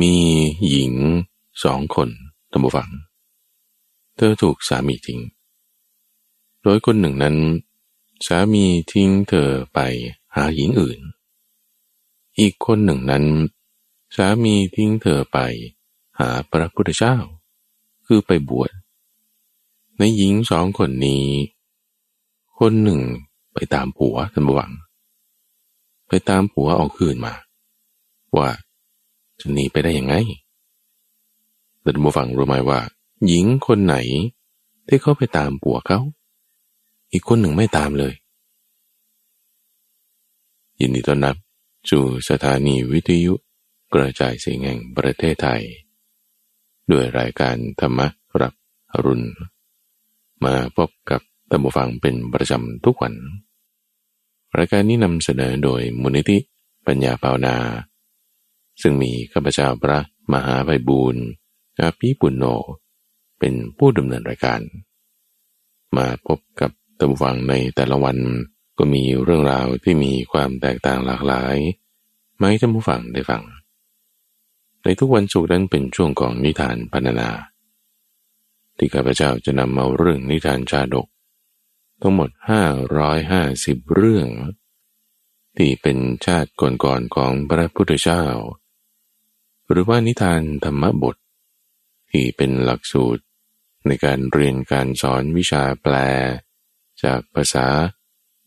[0.00, 0.14] มี
[0.68, 0.94] หญิง
[1.62, 2.08] สองคน
[2.50, 2.90] ตัมบูฟัง
[4.16, 5.20] เธอถูกสามีทิ้ง
[6.62, 7.36] โดยคนหนึ่งนั้น
[8.26, 9.78] สามีทิ้งเธอไป
[10.34, 11.00] หาหญิงอื่น
[12.38, 13.24] อีกคนหนึ่งนั้น
[14.16, 15.38] สามีทิ้งเธอไป
[16.18, 17.16] หาพระพุทธเจ้า
[18.06, 18.70] คือไปบวช
[19.98, 21.24] ในหญิงสองคนนี้
[22.58, 23.00] คนหนึ่ง
[23.54, 24.72] ไปตามผัวตัมบูฟัง
[26.08, 27.34] ไปตามผัวเอาคืนมา
[28.36, 28.50] ว่า
[29.46, 30.14] จะหนีไปได้ยังไง
[31.80, 32.80] แต่ดูฟังรู้ไหมว่า
[33.26, 33.96] หญิงคนไหน
[34.86, 36.00] ที่เขาไปตามผัวเขา
[37.12, 38.14] อีกคนหนึ่งไม่ตามเลย
[40.80, 41.36] ยินดีต้อนรับ
[41.90, 43.34] สู่สถานีวิทยุ
[43.94, 45.62] กระจายเสียงแห่งประเทศไทย
[46.90, 48.00] ด้วยรายการธรรม
[48.40, 48.52] รับ
[48.92, 49.26] อรุณ
[50.44, 53.14] มาพบกับตัมบูฟังเป็นประจำทุกวัน
[54.58, 56.38] รายการนี้นำเสนอโดยมูลนิธิ
[56.86, 57.56] ปัญญาภาวนา
[58.82, 59.98] ซึ่งมีข้าพเจ้าพระ
[60.32, 61.24] มหาไพบูรณ์
[61.80, 62.44] อาภีปุณโญ
[63.38, 64.60] เป็นผู้ดำเนินรายการ
[65.96, 68.18] มาพบกับตัมฟังในแต่ละวัน
[68.78, 71.56] ก็มีเรื่องราวที่มีความแตกต่างหลากหลาย
[72.40, 73.42] มาให้ท่านผู้ฟังได้ฟัง
[74.82, 77.30] ในทุกวันศุกร์นั้นเป็นช่วงของนิทานพรรณนา
[78.76, 81.06] ที่ข้าพเจ้าจะนำเอาเรื่องนิทานชาดก
[82.00, 82.30] ทั้งหมด
[83.12, 84.28] 550 เรื่อง
[85.56, 88.24] ที่เป็นชาติก่อนๆของพระพุทธเจ้า
[89.70, 91.16] หรือว่านิทานธรรมบท
[92.10, 93.22] ที่เป็นหลักสูตร
[93.86, 95.94] ในการเรียนการสอนวิชาแปล
[97.04, 97.66] จากภาษา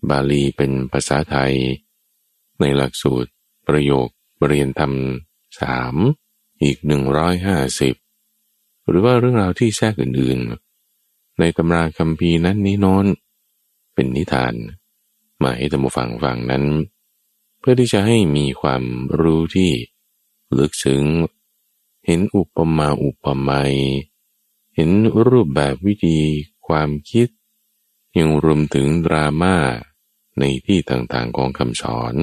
[0.10, 1.54] บาลีเป็นภาษาไทย
[2.60, 3.32] ในหลักสูตร
[3.68, 4.08] ประโยค
[4.48, 4.94] เรียนธรรม
[5.62, 5.96] สาม
[6.64, 7.96] อีกหนึ่งร้อยห้าสิบ
[8.88, 13.06] หรือว่าเรื่องราวที่แทรกอื่นๆ ในตำราคำพีนั้นนี้โน้น
[13.94, 14.54] เป็นนิทาน
[15.44, 16.66] มาให้ธรรมฟังฟังนั้น
[17.60, 18.84] เพื่อที่จะให้มีความ
[19.22, 19.72] รู้ที่
[20.58, 21.06] ลึกซึ้ง
[22.06, 23.76] เห็นอุปมาอุปไมย
[24.76, 24.90] เห็น
[25.28, 26.18] รูปแบบวิธี
[26.68, 27.28] ความคิด
[28.18, 29.56] ยังรวมถึงดราม่า
[30.40, 32.16] ในที่ต่างๆของคำสอน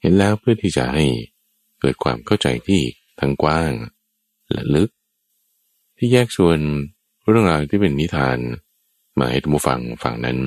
[0.00, 1.06] เห็นแล้วเพื่อที่จะให้
[1.80, 2.82] เกิดความเข้าใจที่
[3.20, 3.72] ทั้งกว้าง
[4.50, 4.90] และลึก
[5.96, 6.58] ที่แยกส่วน
[7.28, 8.38] เรื่องราวที่เป็นนิทาน
[9.18, 10.38] มาให้ทุกฟังฝั่งนั้น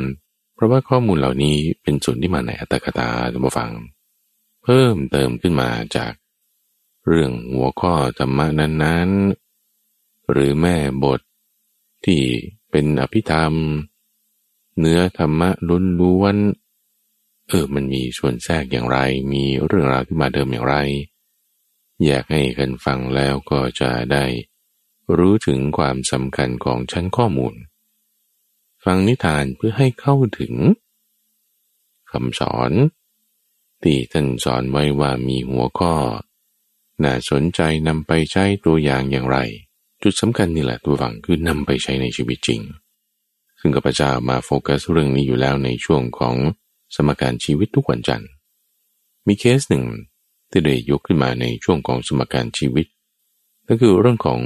[0.56, 3.72] เพราะว่าข้อมูลเหล่านี้เป็นส่วนที่มาในอัตถกถาทุกฟัง
[4.64, 6.14] เพิ่มเติมขึ้นมาจาก
[7.08, 11.20] เรื่องหัวข้อธรรมะนั้นๆ หรือแม่บท
[12.06, 12.22] ที่
[12.72, 13.54] เป็นอภิธรรม
[14.80, 16.36] เนื้อธรรมะล้นล้วน
[17.48, 18.98] เออมันมีส่วนแทรกอย่างไร
[19.34, 20.76] มีเรื่องราวที่มาเดิมอย่างไร
[22.06, 24.26] อยากให้กันฟังแล้วก็จะได้
[25.18, 27.56] รู้ถึงความสำคัญของชั้นข้อมูล
[28.84, 30.54] ฟังนิทานเพื่อให้เข้าถึง
[32.12, 32.72] คำสอน
[33.84, 35.94] ที่ท่านสอนไว้ว่ามีหัวข้อ
[37.04, 39.38] น่าสนใจนำไปใช้ตัวอย่างอย่างไร
[40.04, 42.62] จุดสำคัญนี่แหละท่านฟังคือนำไปใช้ในชีวิตจริง
[43.60, 46.36] ซึ่งกับพระเจ้ามาโฟกัสเรื่องนี้อยู่แล้วในช่วงของ
[46.96, 48.30] สมการชีวิตทุกวันจันทร์
[49.28, 49.86] มีเคสหนึ่ง
[50.50, 52.88] ที่ได้ยกขึ้นมาในช่วงของสมการชีวิต
[53.68, 54.42] ก็คือเรื่องของ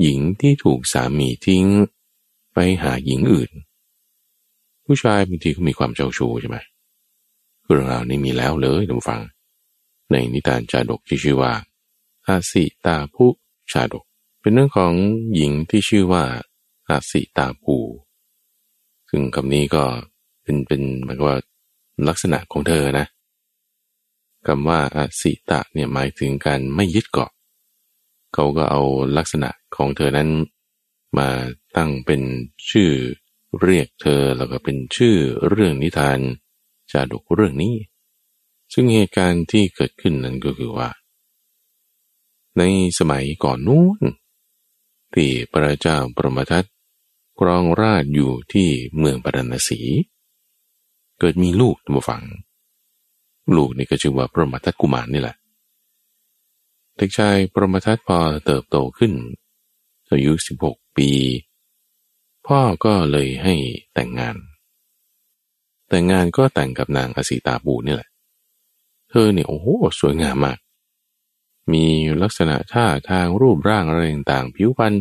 [0.00, 1.64] หญิงที่ถูกสามีทิ้ง
[2.52, 3.50] ไปหาหญิงอื่น
[4.84, 6.58] ผู้ชายบางทีก็มีความเจ้าชู้ใช่ไหม
[7.64, 9.20] เรื่องราวนี้มีแล้วเลยท่านฟัง
[10.10, 11.52] ในนิทานจาดกที่ชื่อว่า
[12.26, 13.36] อาสิตาผู้
[13.72, 14.04] ชาดก
[14.40, 14.92] เป็นเรื่องของ
[15.34, 16.24] หญิงที่ชื่อว่า
[16.88, 17.76] อาสิตาภู
[19.10, 19.84] ซึ่งคำนี้ก็
[20.42, 21.36] เป็นเป็นหมายว่า
[22.08, 23.06] ลักษณะของเธอนะ
[24.46, 27.30] คำว่าอาสิตะเนี่ยหมายถึงการไม่ยึดเกาะ
[28.34, 28.82] เขาก็เอา
[29.16, 30.28] ลักษณะของเธอนั้น
[31.18, 31.28] มา
[31.76, 32.22] ตั้งเป็น
[32.70, 32.90] ชื่อ
[33.60, 35.16] เรียกเธอแล้วก็เป็นชื่อ
[35.48, 36.18] เรื่องนิทาน
[36.90, 37.74] ชาดกเรื่องนี้
[38.72, 40.88] ซึ่งเหตุการณ์ที่เกิดขึ้นนั้นก็คือว่า
[42.58, 42.62] ใน
[42.98, 44.00] สมัยก่อนนู้น
[45.14, 46.64] ที่พระเจ้าปรมทัต
[47.38, 48.68] ครองราชอยู่ที่
[48.98, 49.80] เมืองปารณสี
[51.18, 52.24] เกิดมีลูกตัวฝัง
[53.56, 55.36] ลูกนี่ก็ชื่อว่าปรมทัตกุมารนี่แหละ
[56.96, 59.12] เด็กชายปรมทัตพอเติบโตขึ้น
[60.10, 61.10] อายุสิบหกปี
[62.46, 63.54] พ่อก็เลยให้
[63.94, 64.36] แต่งงาน
[65.88, 68.07] แต่งงานก็แต่งกับนางอสีตาบูนี่แหละ
[69.10, 69.66] เธอเนี่ยโอ้โห
[70.00, 70.58] สวยงามมาก
[71.72, 71.84] มี
[72.22, 74.94] ลักษณะท่าทางรูปร่างอะไรต่างๆผิวพรรณ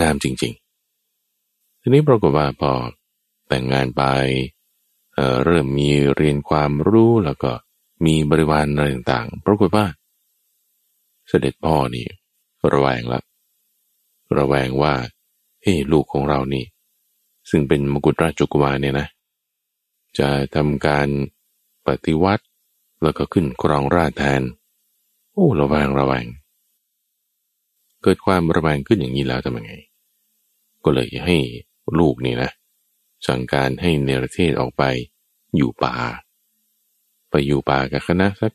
[0.00, 0.52] งามจริง
[1.18, 2.72] ๆ ทีนี้ปรากฏว่าพอ
[3.48, 4.02] แต่งงานไป
[5.14, 7.52] เเริ่มมีเรียนความรู้แล้วก็
[8.06, 9.86] มีบริวารอะไรต่างๆ ปรากฏว่า
[11.28, 12.06] เสด็จพ่อนี่
[12.72, 13.20] ระแวงละ
[14.38, 14.94] ระแวงว่า
[15.62, 16.64] เอ้ลูกของเรานี่
[17.50, 19.08] ซึ่งเป็นมกุฎราชกุมารเนี่ยนะ
[20.18, 21.08] จะทำการ
[21.86, 22.44] ปฏิวัติ
[23.04, 24.42] แล้วก็ขึ้นครองราชแทน
[25.32, 26.26] โอ้ระแวงระแวง
[28.02, 29.72] เกิดความระแวงขึ้นอย่างนี้แล้วทำยังไง
[30.84, 31.36] ก็เลยให้
[31.98, 32.50] ลูกนี่นะ
[33.26, 34.82] สั่งการให้เนรเทศออกไป
[35.56, 35.94] อยู่ป่า
[37.30, 38.52] ไปอยู่ป่ากับคณะสัก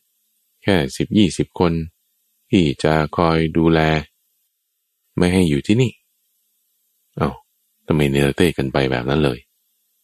[0.63, 1.73] แค่สิบยี่สิบคน
[2.51, 3.79] ที่จะคอยดูแล
[5.17, 5.91] ไม่ให้อยู่ที่นี่
[7.17, 7.31] เอา้า
[7.87, 9.39] ทำไมเนรเทศกันไปแบบนั้นเลย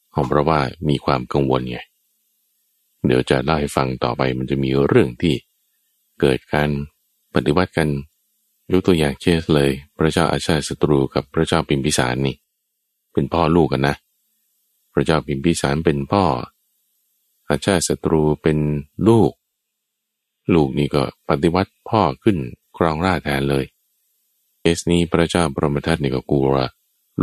[0.10, 0.60] เพราะว่า
[0.90, 1.80] มีความกังวลไง
[3.08, 5.36] เดี๋ยวจะเล่าให้ฟังต่อไปมันจะมีเรื่องที่
[6.20, 6.70] เกิดการ
[7.34, 7.90] ปฏิวัติกัน
[8.72, 12.36] ยกตัวอย่างเช่นเลย พระเจ้าอาชาศัตรูกับพระเจ้าปิมพิสารนี่
[13.14, 13.96] เป็นพ่อลูกกันนะ
[14.94, 16.24] พระเจ้าปิมพิสารเป็นพ่อ
[17.50, 18.58] อาชาศัตรูเป็น
[19.08, 19.32] ลูก
[20.54, 22.38] ลูกนี่ก็ปฏิวัติพ่อขึ้น
[22.78, 23.66] ครองราชแทนเลย
[24.60, 26.46] เคสนี้พระเจ้าบรมทัตนี่ก็กลัว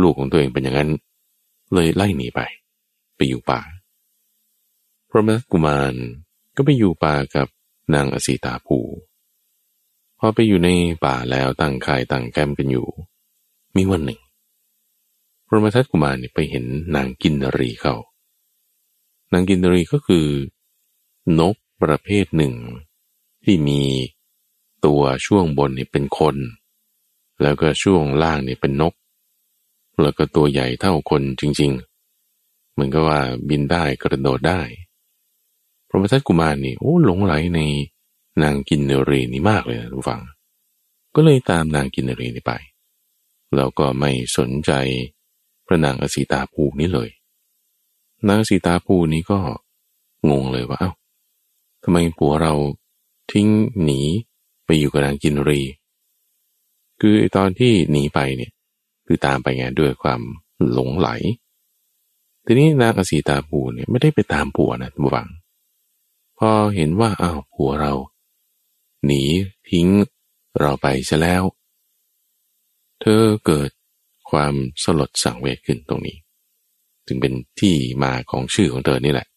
[0.01, 0.89] ลูกของตัวเองเป็นอย่างนั้น
[1.73, 2.39] เลยไล่หนีไป
[3.15, 3.59] ไปอยู่ป่า
[5.15, 5.93] พระมทัตกุมาร
[6.55, 7.47] ก็ไปอยู่ป่ากับ
[7.93, 8.77] นางอสีตาภู
[10.19, 10.69] พอไปอยู่ใน
[11.05, 12.87] ป่าแล้วตั้งค่ายตั้งแคมป์กันอยู่
[13.75, 14.19] มีวันหนึ่ง
[15.47, 16.65] พระมทัตกุมารไปเห็น
[16.95, 17.95] นางกินรีเขา
[19.33, 20.27] นางกินรีก็คือ
[21.39, 22.53] นกประเภทหนึ่ง
[23.43, 23.81] ที่มี
[24.85, 26.35] ตัวช่วงบนเนี่ยเป็นคน
[27.41, 28.93] แล้วก็ช่วงล่างเนี่ยเป็นนก
[30.01, 33.19] แล้วก็ตัวใหญ่เท่าคนจริงๆ เหมือนกับว่า
[33.49, 34.61] บินได้กระโดดได้
[35.93, 37.59] ระมทัตกุมารนี่โอ้หลงไหลใน
[38.43, 40.21] นางกินเนรีนี่มากเลยนะทุกฝัง
[41.15, 42.53] ก็เลยตามนางกินเนรีนี่ไป
[43.55, 44.71] แล้วก็ไม่สนใจ
[45.65, 47.09] พระนางอสีตาภูนี้เลย
[48.29, 49.39] นางสีตาภูนี้ก็
[50.29, 50.91] งงเลยว่าเอา้า
[51.83, 52.53] ทำไมผัวเรา
[53.31, 53.47] ทิ้ง
[53.83, 54.01] หนี
[54.65, 55.61] ไปอยู่กับนางกินรี
[57.01, 58.51] คือตอนที่หนีไปเนี่ย
[59.05, 60.21] คือตามไปไงด้วยความ
[60.71, 61.09] หลงไหล
[62.45, 65.27] ทีนี้นางอสีตาภูเนี่ยไม่ได้ไปตามผัวนะทุกฝัง
[66.39, 67.93] พอเห็นว่าอ้าวผัวเรา
[69.05, 69.23] หนี
[69.69, 69.87] ทิ้ง
[70.59, 71.43] เราไปซะแล้ว
[72.99, 73.69] เธอเกิด
[74.29, 74.53] ความ
[74.83, 76.17] สลดสังเวชขึ้นตรงนี้
[77.05, 79.27] จึงเป็นที่มาของชื่อของเธอนี่แหละ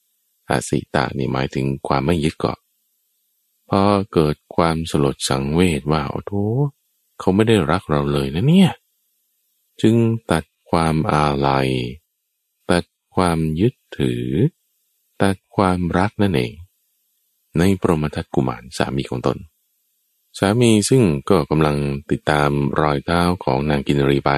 [0.48, 2.58] อาสิตานี่หมายถึงความไม่ยึดเกาะ
[3.68, 3.82] พอ
[4.12, 6.32] เกิดความสลดสังเวชว่าโอ้โห
[7.18, 8.70] เขาไม่ได้รักเราเลยนะเนี่ย
[9.80, 9.94] จึง
[10.30, 11.68] ตัดความอาลัย
[12.70, 12.84] ตัด
[13.14, 14.26] ความยึดถือ
[15.22, 16.52] ตัดความรักนั่นเอง
[17.58, 19.38] ในปรมทัตกุมารสามีของตน
[20.38, 21.76] สามีซึ่งก็กำลัง
[22.10, 22.50] ติดตาม
[22.80, 24.30] รอยเท้าของนางกินรีไป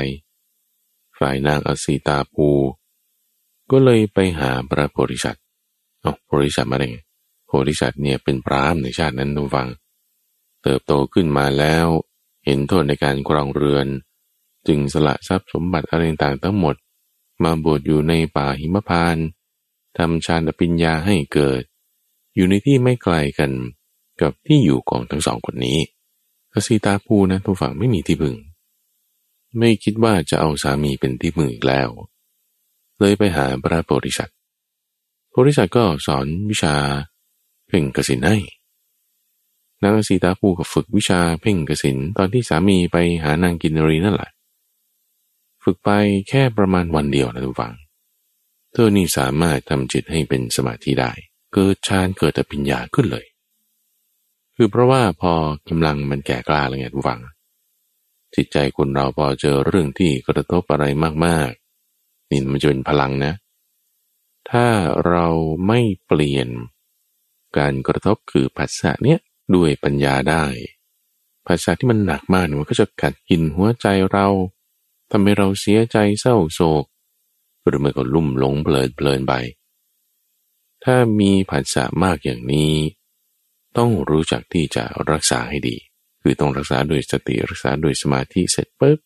[1.18, 2.48] ฝ่ายนางอสีตาภู
[3.70, 5.44] ก็เลยไปหาพระโพธิสัตว์
[6.00, 6.94] เอาโพธิสัตว์มาเอง
[7.46, 9.68] โพธิสัตว์เนี่ยเป็นพรามในชาตินั้นทุกฟัง
[10.62, 11.86] เติบโตขึ้นมาแล้ว
[12.44, 13.86] เห็นโทษในการครองเรือน
[14.66, 16.76] จึงสละทรัพย์สมบัติอะไรต่างทั้งหมด
[17.42, 19.26] มาบวชอยู่ในป่าหิมพานต์
[19.96, 21.62] ทำฌานปัญญาให้เกิด
[22.38, 23.50] อยู่ในที่ไม่ไกลกัน
[24.20, 25.78] กับที่อยู่ของทั้งสองคนนี้
[26.52, 28.36] อสีตาภูนะทุกฝั่งไม่มีที่พึ่ง
[29.58, 31.88] ไม่คิดว่าจะเอาสามีเป็นที่พึ่งอีกแล้ว
[32.98, 34.36] เลยไปหาพระโพธิสัตว์
[35.30, 36.74] โพธิสัตว์ก็สอนวิชา
[37.68, 38.38] เพ่งกสินให้
[39.82, 44.30] นางสีตาภูก็ฝึกวิชาเพ่งกสินตอนที่สามีไปหานางกินรีนั่นแหละ
[45.62, 45.90] ฝึกไป
[46.28, 47.74] แค่ประมาณวันเดียวนะทุกฝัง
[48.72, 51.12] เธอนี่สามารถทำจิตให้เป็นสมาธิได้
[51.54, 53.26] เกิดฌานเกิดอภิญญาขึ้นเลย
[54.56, 55.32] คือเพราะว่าพอ
[55.68, 57.20] กำลังมันแก่กล้าอะไรเงี้ยฟัง
[58.34, 60.84] จิตใจคนเราพอเจอเรื่องที่กระทบอะไร
[61.26, 63.32] มากๆ นี่มันจะเป็นพลังนะ
[64.50, 64.66] ถ้า
[65.06, 65.26] เรา
[65.66, 66.48] ไม่เปลี่ยน
[67.58, 69.18] การกระทบคือภาษาเนี้ย
[69.54, 70.44] ด้วยปัญญาได้
[71.46, 74.26] ภาษาที่มันหนักมากมันก็จะกัดกินหัวใจเรา
[75.10, 76.84] ทำให้เราเสียใจเศร้าโศก
[77.66, 79.34] หรือมันก็ลุ่มหลงเพลินเพลินไป
[80.84, 82.74] ถ้ามีผัสสะมากอย่างนี้
[83.78, 85.76] ต้องรู้จักที่จะรักษาให้ดี
[86.22, 88.98] คือต้องรักษาด้วยสติรักษาด้วยสมาธิเสร็จปุ๊บ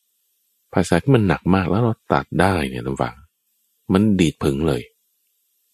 [0.74, 3.16] ภาษาที่มันหนักมากแล้วเราตัดได้เนี่ยทุกฝัง
[3.92, 4.82] มันดีดพึงเลย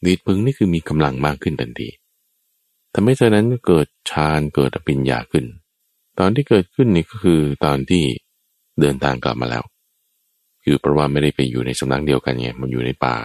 [0.07, 1.89] ดีดพึงนี่คือมีกำลังมากขึ้นทันที
[2.95, 5.45] ทำให้เธอนั้นเกิดฌานเกิดปัญญาขึ้น
[6.19, 8.05] ตอนที่เกิดขึ้นนี่ก็คือตอนที่
[8.81, 9.65] เดินทางกลับมาแล้ว
[10.63, 13.17] คือเพราะว่าไม่ได้ไปอยู่ในสำนักเดียวกันไงมันอยู่ในป่า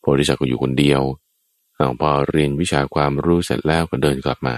[0.00, 1.02] โพธิสัตว์ก็อยู่คนเดียว
[2.00, 4.56] พอเรียนวิชาความรู้เสร็จแล้วก็เดินกลับมา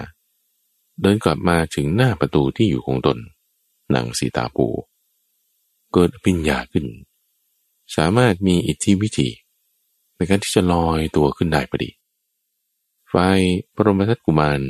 [1.03, 3.19] เดินกลับมาถึงหน้าประตูที่อยู่ของตน
[3.95, 4.67] นางสีตาปู
[5.93, 6.87] เกิดปิญญาขึ้น
[7.97, 9.29] สามารถมีอิทธิวิธี
[10.15, 11.91] ในการที่จะลอยตัวขึ้นได้พอดี
[13.13, 13.39] ฝ่าย
[13.75, 14.61] ปรมทัตกุมาร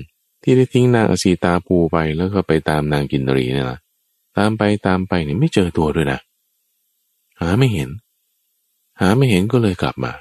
[0.42, 3.80] ที่ได้ทิ้งนางอสีตาปูไปแล้วก็ไปตามนางกินรีนี่แหละ
[4.37, 6.21] ตามไปตามไปเนี่ยไม่เจอตัวด้วยนะ
[7.40, 7.90] หาไม่เห็น
[9.00, 10.12] หาไม่เห็นก็เลยกลับมา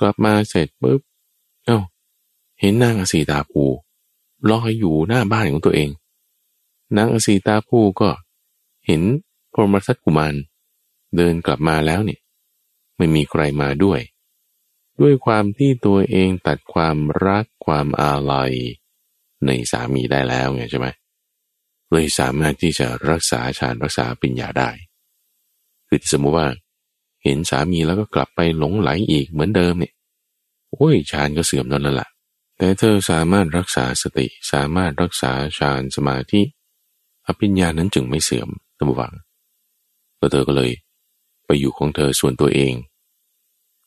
[0.00, 1.00] กลับมาเสร็จปุ๊บ
[1.66, 1.80] เอา้า
[2.60, 3.64] เห็นนางอสีตาภู
[4.50, 5.90] ลอยอยู่หน้าบ้านของตัวเอง
[6.96, 8.10] นางอสีตาภูก็
[8.86, 9.02] เห็น
[9.52, 10.34] พรหมทัตกุมาร
[11.16, 12.20] เดินกลับมาแล้วเนี่ย
[12.96, 14.00] ไม่มีใครมาด้วย
[15.00, 18.52] ด้วยความที่ตัวเองตัดความรักความอาลัย
[19.46, 20.88] ในสามีได้แล้วไงใช่ไหม
[21.92, 24.70] เลยสามารถที่จะรักษาฌานรักษาปัญญาได้
[25.88, 26.48] คือสมมติว่า
[27.24, 29.92] เห็นสามีแล้วก็กลับไปหลงไหลอีกเหมือนเดิมเนี่ย
[30.72, 32.08] โอ้ยฌานก็เสื่อมนั่นแหละ
[32.56, 36.40] แต่เธอสามารถรักษาสติสามารถรักษาฌานสมาธิ
[37.26, 38.48] อภิญญานั้นจึงไม่เสื่อม
[38.78, 39.12] ตั้งวัง
[40.18, 40.70] แล้วเธอก็เลย
[41.46, 42.74] ไปอยู่ของเธอส่วนตัวเอง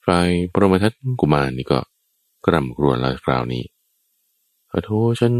[0.05, 1.79] ฝ่ายประมทัตกุมารนี่ก็
[2.45, 3.63] กรำกรวนแล้วคราวนี้
[4.69, 5.33] ขอโทษฉัน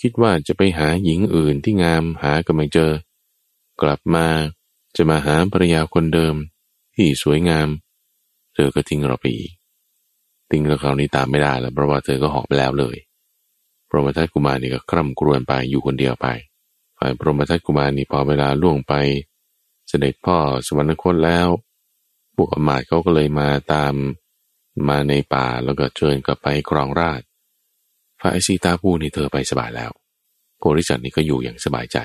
[0.00, 2.90] คิดว่าจะไปหาหญิงอื่นที่งามหาก็ไม่เจอ
[3.82, 4.26] กลับมา
[4.96, 6.34] จะมาหาภรรยาคนเดิม
[6.94, 7.68] ที่สวยงาม
[8.54, 9.52] เธอก็ทิ้งเราไปอีก
[10.50, 12.96] ทิ้งเราคราวนี้ตามไม่ได้แล้วเพราะว่าเธอก็หอบไปแล้วเลย
[13.88, 16.26] พรหมทัตกุมารนี่ก็คร่ำกรวนไปอยู่คนเดียวไป
[16.98, 18.94] ฝ่ายพรหมทัตกุมารนี่พอเวลาล่วงไป
[19.88, 21.48] เสด็จพ่อสวรรคตแล้ว
[22.36, 23.94] พวกอมาตเขาก็เลยมาตาม
[24.88, 27.22] มาในป่าแล้วก็เชิญกลับไปครองราช
[28.20, 29.90] ฝ่ายสีตาผู้นี่เธอไปสบายแล้ว
[30.60, 31.98] โกริจันนี่ก็อยู่อย่างสบายใจ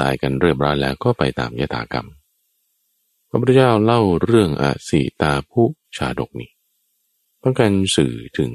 [0.00, 2.08] ตายกันเรียบร้อยแล้วก็ไปตามยถากรรม
[3.28, 6.50] พระพุทธเจ้าเล่าเรื่องอสีตาผู้ชาดกนี้
[7.42, 8.52] ต้องการสื่อถึง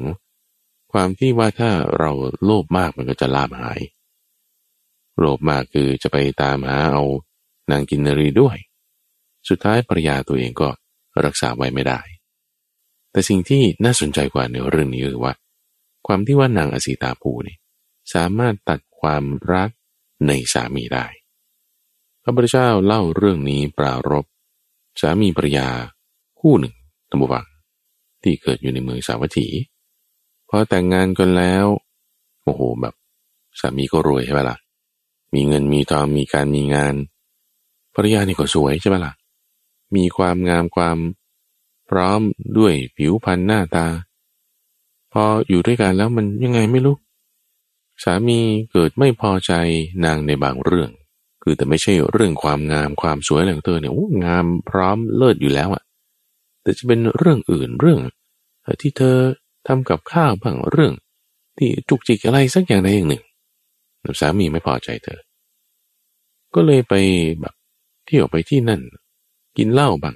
[0.91, 2.11] ความที่ว่าถ้าเรา
[2.43, 3.79] โลภมากมันก็จะลาบหาย
[5.19, 7.03] โลภมากคือจะไปตามหาเอา
[7.71, 8.57] นางกินนรีด้วย
[9.49, 10.69] สุดท้ายภรรยาตัวเองก็
[11.25, 12.01] รักษาไว้ไม่ได้
[13.11, 15.33] แต่สิ่งที่น่าสนใจกว่าในเรื่องนี้คือว่า
[16.07, 17.57] ความที่ว่านางอสีตาภูนี่
[18.13, 19.69] สามารถตัดความรัก
[20.27, 21.05] ในสามีได้
[22.23, 24.25] พระพุทธเจ้าเล่าเรื่องนี้ปรารบ
[25.01, 25.67] สามีภรรยา
[26.39, 26.73] คู่หนึ่ง
[27.09, 27.45] ตัมบวัง
[28.23, 29.47] ที่เกิดอยู่ในเมืองสาวัตถี
[30.49, 31.65] พอแต่งงานกันแล้ว
[32.43, 32.93] โอ้โหแบบ
[33.59, 34.57] สามีก็รวยใช่ไหมล่ะ
[35.33, 36.93] มีเงินมีทองมีการมีงาน
[37.95, 39.13] ภรรยานี่ก็สวยใช่ไหมล่ะ
[39.95, 40.97] มีความงามความ
[41.89, 42.21] พร้อม
[42.57, 43.87] ด้วยผิวพรรณหน้าตา
[45.11, 46.95] พออยู่ด้วยกันแล้วมันยังไงไม่รู้
[48.03, 48.39] สามี
[48.71, 49.51] เกิดไม่พอใจ
[50.05, 50.89] นางในบางเรื่อง
[51.43, 53.93] คือแต่ไม่ใช่เรื่องความงามความสวยอะไรของเธอเนี่ย
[54.25, 55.83] งามพร้อมเลิศอยู่แล้วอะ
[56.61, 57.99] แต่จะเป็นเรื่องอื่นเรื่อง
[58.81, 59.17] ที่เธอ
[59.67, 60.93] ทำกับข้าวบางเรื่อง
[61.57, 63.23] ที่จุกจิกอะไรสักอย่างใดอย่างหนึ่ง
[64.19, 65.19] สามีไม่พอใจเธอ
[66.55, 66.93] ก็เลยไป
[67.41, 67.55] แบบ
[68.05, 68.81] เที่ยวไปที่นั่น
[69.57, 70.15] กินเหล้าบ้าง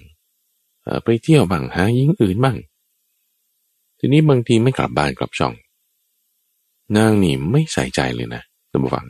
[1.05, 2.57] ไปเที่ยวบ้างหาหญิงอื่นบ้าง
[3.99, 5.53] ทีนี้บางทีไม่กลับบ้านกลับช่อง
[6.95, 9.05] นางนี่ไม่ใส่ใจเลยนะท่านผู้ฟัง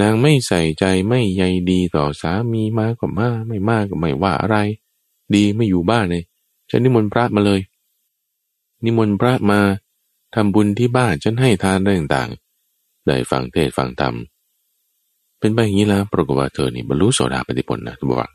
[0.00, 4.56] นางไม่ใส่ใจไม่ใยดีต่อสามีมาก็มาไม่มากก็ไม่ว่าอะไร
[5.34, 6.24] ดีไม่อยู่บ้านเลย
[6.70, 7.60] ฉันนิมนต์พระมาเลย
[8.84, 9.60] นิมนต์พระมา
[10.34, 12.30] ทำบุญที่บ้านฉันให้ทานเรื่องต่าง
[13.06, 14.14] ได้ฟังเทศฟังธรรม
[15.38, 18.32] เป็นไปอย่างนี้แล้วปรากฏว่าเธอนี่บรรลุโสดาปฏิผลนะทุกฝัง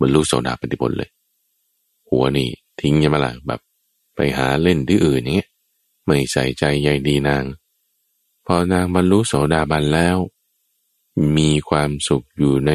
[0.00, 1.10] บรรลุโสดาปฏิผลเลย
[2.10, 2.48] หัวนี่
[2.80, 3.60] ทิ้งยังไงล่ะแบบ
[4.14, 5.48] ไปหาเล่นที่อื่นอย่างเงี้ย
[6.06, 7.44] ไม่ใส่ใจใยดีนาง
[8.46, 10.16] พอนางบรรลุโสดาบันแล้ว
[11.36, 12.72] มีความสุขอยู่ใน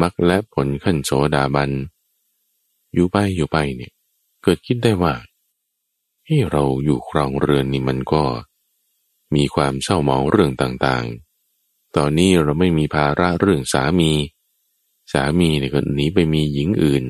[0.00, 1.70] มรรคและผลขั้นโสดาบัน
[2.94, 3.92] อยู่ไปอยู่ไปเนี่ย
[4.42, 5.14] เกิดคิดได้ว่า
[6.24, 8.22] เฮ้เราอยู่ครองเรือนนี่มันก็
[9.34, 14.12] มีความเศร้าหมองเรื่องต่างๆ ตอนนี้เราไม่มีภาระเรื่องสามี
[15.12, 17.04] สามีเนี่ยก็หนีไปมีหญิงอื่น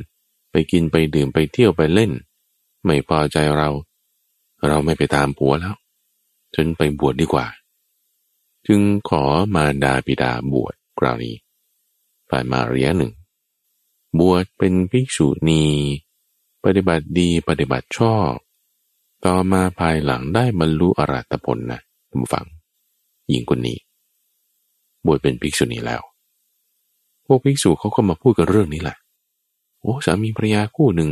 [0.51, 2.13] ไปกินไปดื่มไปเที่ยวไปเล่น
[2.85, 3.71] ไม่พอใจเรา
[4.67, 5.77] เราไม่ไปตามผัวแล้ว
[6.55, 7.47] จนไปบวชดดีกว่า
[8.67, 9.25] จึงขอ
[9.55, 11.37] มาดาบิดาบวชคราวนี้
[12.31, 13.13] ฝ่ายมาเรียหนึ่ง
[14.19, 15.65] บวชเป็นภิกษุณี
[16.65, 18.33] ปฏิบัติดีปฏิบัติชอบ
[19.25, 22.47] ต่อมาภายหลังได้บรรลุอรัตผลนะทุกฝัง
[23.29, 23.79] หญิงคนนี้
[25.07, 26.03] บวชเป็นภิกษุณีแล้ว
[27.27, 28.97] พวกภิกษุเขาก็มาพูดกันเรื่องนี้แหละ
[29.81, 31.11] โอ้สามีภรรยาคู่หนึ่ง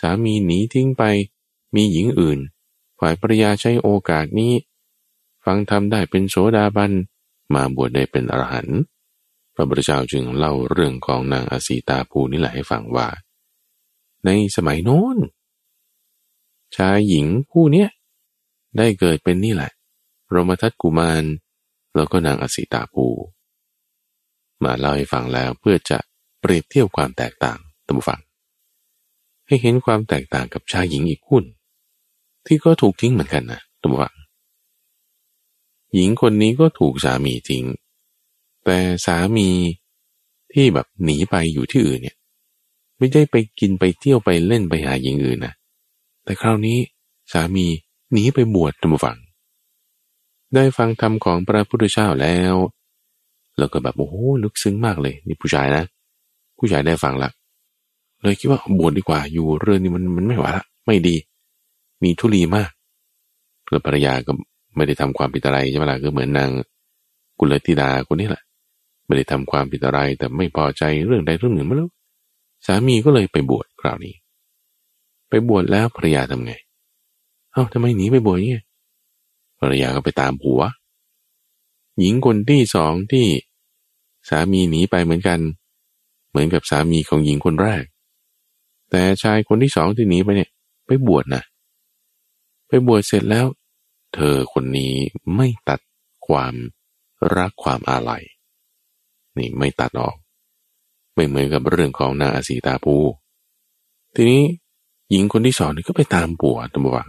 [0.00, 1.02] สามีหนีทิ้งไป
[1.74, 2.38] มีหญิงอื่น
[3.00, 4.52] ฝ่ายภรรยาใช้โอกาสนี้
[5.46, 6.92] ฟังทำได้เป็นโสดาบัน
[7.54, 8.80] มาบวชได้เป็นอรหันต์
[9.54, 13.08] พระพุทธเจ้าจึงเล่าเรื่องของนางอสีตาภูนี่แหละให้ฟังว่า
[14.24, 15.16] ในสมัยโน้น
[16.76, 17.88] ชายหญิงคู่เนี้ย
[18.76, 19.70] ได้เกิดเป็นนี่แหละ
[20.30, 21.24] โรมทัตกุมาร
[21.94, 23.06] แล้วก็นางอสิตาภู
[24.64, 25.98] มาเล่าให้ฟังแล้วเพื่อจะ
[26.40, 28.20] เปรียบเทียบความแตกต่างตัมฟัง
[29.46, 31.44] ให้เห็นความแตกต่างกับชายหญิงอีกคู่
[32.46, 34.14] ที่ก็ถูกทิ้งเหมือนกันนะตัมฟัง
[35.96, 37.64] หญิงคนนี้ก็ถูกสามีทิ้ง
[38.64, 39.48] แต่สามี
[40.52, 42.16] ที่แบบหนีไปอยู่ที่อื่นเนี่ย
[42.98, 45.54] ไม่ได้ไปกินไปเที่ยวไปเล่นไปหาหญิงอื่นนะ
[46.24, 46.78] แต่คราวนี้
[47.32, 47.66] สามี
[48.12, 49.16] หนีไปบวชตัมฟัง
[50.54, 52.54] ได้ฟังธรรมของพระพุทธเจ้าแล้ว
[53.58, 55.84] แล้วก็แบบโอ้โหลึกซึ้งมากเลย นี่ผู้ชายนะ
[56.58, 57.30] ผู้ชายได้ฟังละ
[58.22, 61.16] เลยคิดว่าบวชดีกว่า อยู่เรื่องนี้มันมันไม่ไหวละไม่ดี
[62.02, 62.70] มีทุลีมาก
[63.70, 64.32] แล้วภรรยาก็
[64.76, 66.50] ไม่ได้ทำความผิดอะไรใช่ไหมล่ะก็เหมือนนาง
[67.38, 68.42] กุลธิดาคนนี้แหละ
[69.06, 71.90] ไม่ได้ทำความผิดอะไรแต่ไม่พอใจเรื่องใดเรื่องหนึ่งไม่รู้
[72.66, 74.14] สามีก็เลยไปบวชคราวนี้
[75.28, 76.52] ไปบวชแล้วภรรยาทำไง
[77.52, 78.64] เอ้าทำไมหนีไปบวชเนี่ย
[79.60, 80.60] ภรรยาก็ไปตามผัว
[82.00, 83.26] หญิงคนที่สองที่
[84.28, 85.40] สามีหนีไปเหมือนกัน
[86.30, 87.82] เหมือนกับสามีของหญิงคนแรก
[88.90, 90.50] แต่ชายคนที่สองที่หนีไปเนี่ย
[90.86, 91.42] ไปบวชนะ
[92.68, 93.46] ไปบวชเสร็จแล้ว
[94.14, 94.94] เธอคนนี้
[95.36, 95.80] ไม่ตัด
[96.26, 96.54] ความ
[97.36, 98.24] รักความอาลัย
[99.38, 100.16] นี่ไม่ตัดออก
[101.14, 102.96] ไม่เหมือนกับเรื่องของนางอาศีตาภู
[104.14, 104.42] ทีนี้
[105.10, 107.08] หญิงคนที่สองนี่ก็ไปตามผัวตำวัง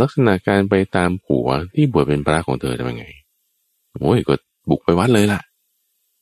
[0.00, 3.06] ลักษณะการไปตามผัวที่บวชเป็นพระของเธอจะเป็นไง
[3.98, 4.34] โอ้ยก็
[4.68, 5.40] บุกไปวัดเลยล่ะ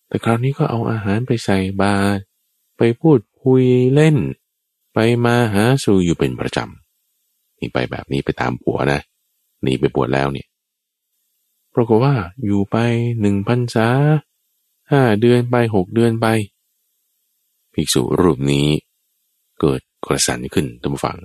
[0.09, 2.21] แต่คราวนี้ก็เอาอาหารไปใส่บาตร
[2.77, 3.63] ไปพูดคุย
[3.95, 4.17] เล่น
[4.95, 9.01] ไปมาหาสู่อยู่เป็นประจำนี่ไปแบบนี้ไปตามผัวนะ
[9.63, 10.47] หนีไปบวชแล้วเนี่ย
[11.75, 12.15] ปรากฏว่า
[12.45, 12.77] อยู่ไป
[13.21, 13.89] หนึ่งพันษา
[14.91, 16.27] ห้าเดือนไปหกเดือนไป
[17.73, 18.69] ภิกษุรูปนี้
[19.61, 21.19] เกิดกระสันขึ้นตามฝัง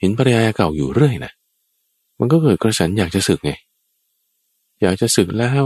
[0.00, 1.32] เห็นภรรยาเก่าอยู่เรื่อยนะ
[2.18, 3.52] มันก็เกิดกระสันอยากจะสึกไง
[4.82, 5.64] อยากจะสึกแล้ว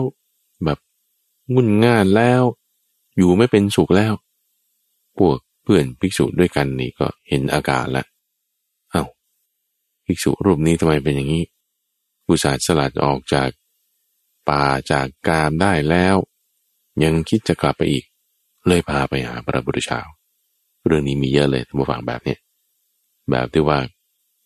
[0.64, 0.78] แบบ
[1.54, 2.42] งุ่นง่านแล้ว
[3.16, 4.12] อยู่ไม่เป็นสุขแล้ว
[5.19, 8.07] พวกเพื่อนภิกษุด้วยกันนี่ก็เห็นอาการล้ว
[8.90, 9.04] เอา้า
[10.04, 11.45] ภิกษุรูปนี้ทำไมเป็นอย่างนี้
[12.34, 13.50] ผู้สาสลัดออกจาก
[14.48, 16.16] ป่าจากกามได้แล้ว
[17.04, 18.04] ยังคิดจะกลับไปอีก
[18.66, 20.00] เลยพาไปหาพระบุตรชา
[20.86, 22.36] เรื่องนี้มีเยอะเลยท่านผู้ฟังแบบนี้
[23.30, 23.78] แบบที่ว่า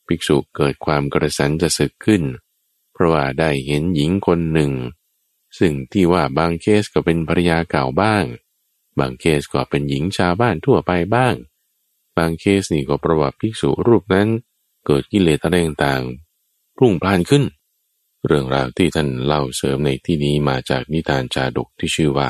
[0.06, 2.22] ภิกษุเกิดความกระสันจะสึกขึ้น
[2.92, 4.72] เพราะว่าได้เห็นหญิงคนหนึ่ง
[5.58, 8.24] ซึ่งที่ว่าบางเคสก็เป็นภรรยาเก่าบ้าง
[8.98, 11.34] บางเคสก็เป็นหญิงชาวบ้านทั่วไปบ้าง
[12.16, 14.28] บางเคสนี่ก็ประวัติภิกษุรูปนั้น
[14.86, 17.44] เกิดกิเลสอะไรต่างๆพุ่งพล่านขึ้น
[18.26, 22.28] เรื่องราวที่ท่านเล่าเสริมในที่นี้มาจากนิทานชาดกที่ชื่อว่า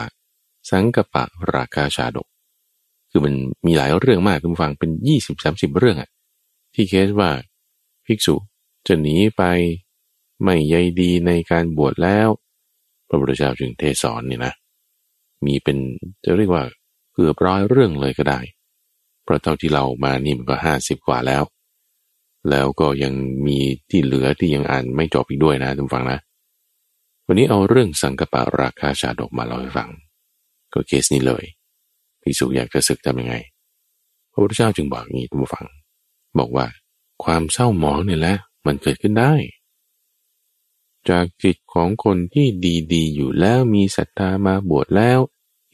[0.71, 2.27] สังกปะราคาชาดก
[3.11, 3.35] คือมัน
[3.67, 6.11] มีหลายเรื่องมากคุณฟังเป็นยี่สิบสามสิบเรื่องอะ
[6.75, 7.31] ที่เคสว่า
[8.07, 8.35] ภิกษุ
[8.87, 9.43] จะหนีไป
[10.43, 12.29] ไม่ใยดีในการบวชแล้ว
[13.09, 14.53] พระพุทธเจ้าจึงเทศอนนี่นะ
[15.45, 15.79] มีเป็น
[16.25, 16.65] จะเรียกว่า
[17.15, 18.41] เกือบร้อยเรื่องเลยก็ได้
[19.23, 21.43] เพราะเท่าที่เรามานี่มันก็ห้าสิบกว่าแล้ว
[22.51, 23.13] แล้วก็ยัง
[23.47, 23.59] มี
[23.91, 26.19] ที่เหลือที่ยังอ่านไม่จบอีกด้วยนะทุกฟังนะ
[27.27, 29.91] วันนี้เอาเรื่องสังกปะราคาชาดกมาเล่าให้ฟัง
[30.73, 31.45] ก็เคสนี้เลย
[32.23, 33.35] พิสุอยากจะศึกทำยังไง
[34.33, 35.67] พระพุทธเจ้าจึงบอกงี้ทุกฟัง
[36.39, 36.67] บอกว่า
[37.25, 39.33] ความเศร้าหมองเนี่ยแหละมันเกิดขึ้นได้
[41.09, 42.47] จากจิตของคนที่
[42.93, 45.19] ดีๆ อยู่แล้วมีศรัทธามาบวชแล้ว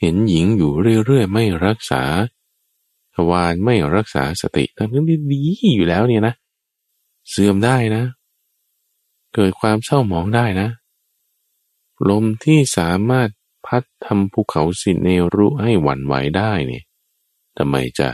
[0.00, 0.72] เห็นหญิงอยู่
[1.04, 2.02] เรื่อยๆไม่รักษา
[3.14, 5.40] ทวารไม่รักษาสติทั้งที่ดี
[5.76, 6.34] อยู่แล้วเนี่ยนะ
[7.30, 8.04] เสื่อมได้นะ
[9.34, 10.68] เกิดความเศร้าหมองได้นะ
[12.08, 13.28] ลมที่สามารถ
[13.66, 16.84] พัดทำภูเขาสิเนรุให้หวั่นไหวได้เนี่ย
[17.56, 18.08] ทำไมจะ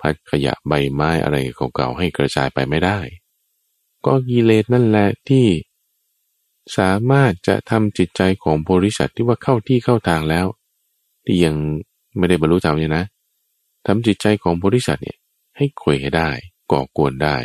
[0.00, 1.36] พัดขยะใบไม้อะไร
[1.74, 2.98] เก่าๆให้กระจายไปไม่ได้
[4.06, 5.46] ก็กิเลสนั่นแหละที่
[6.78, 10.46] สามารถจะทำจิตใจของบริษัทที่ว่าเข้าที่เข้าทางแล้ว
[11.24, 11.54] ที่ยัง
[12.16, 13.04] ไม่ได้บรรลุธรรมเนี่ยนะ
[13.86, 15.16] ทำจิตใจของบริษัทเนี่ย
[15.56, 16.30] ให้ขวยให้ได้
[16.72, 17.36] ก่อกวนได้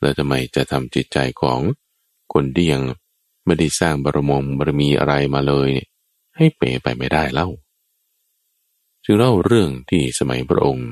[0.00, 1.60] แล้วทำไมจะทำจิตใจของ
[2.32, 2.82] คนที่ยัง
[3.44, 5.88] ไม่ได้สร้างบารมงบารมีอะไรมาเลยเนี่ย
[6.36, 7.48] ให้เป๋ไปไม่ได้เล่า
[9.04, 10.90] จึงเล่าเรื่องที่สมัยพระองค์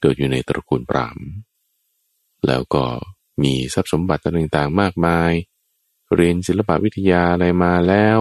[0.00, 1.18] เกิดอยู่ในตระกูลปราม
[2.46, 2.84] แล้วก็
[3.42, 5.32] มีทรัพย์สมบัติต่างๆมากมาย
[6.14, 8.18] เรียนศิลปวิทยาอะไรมาแล้ว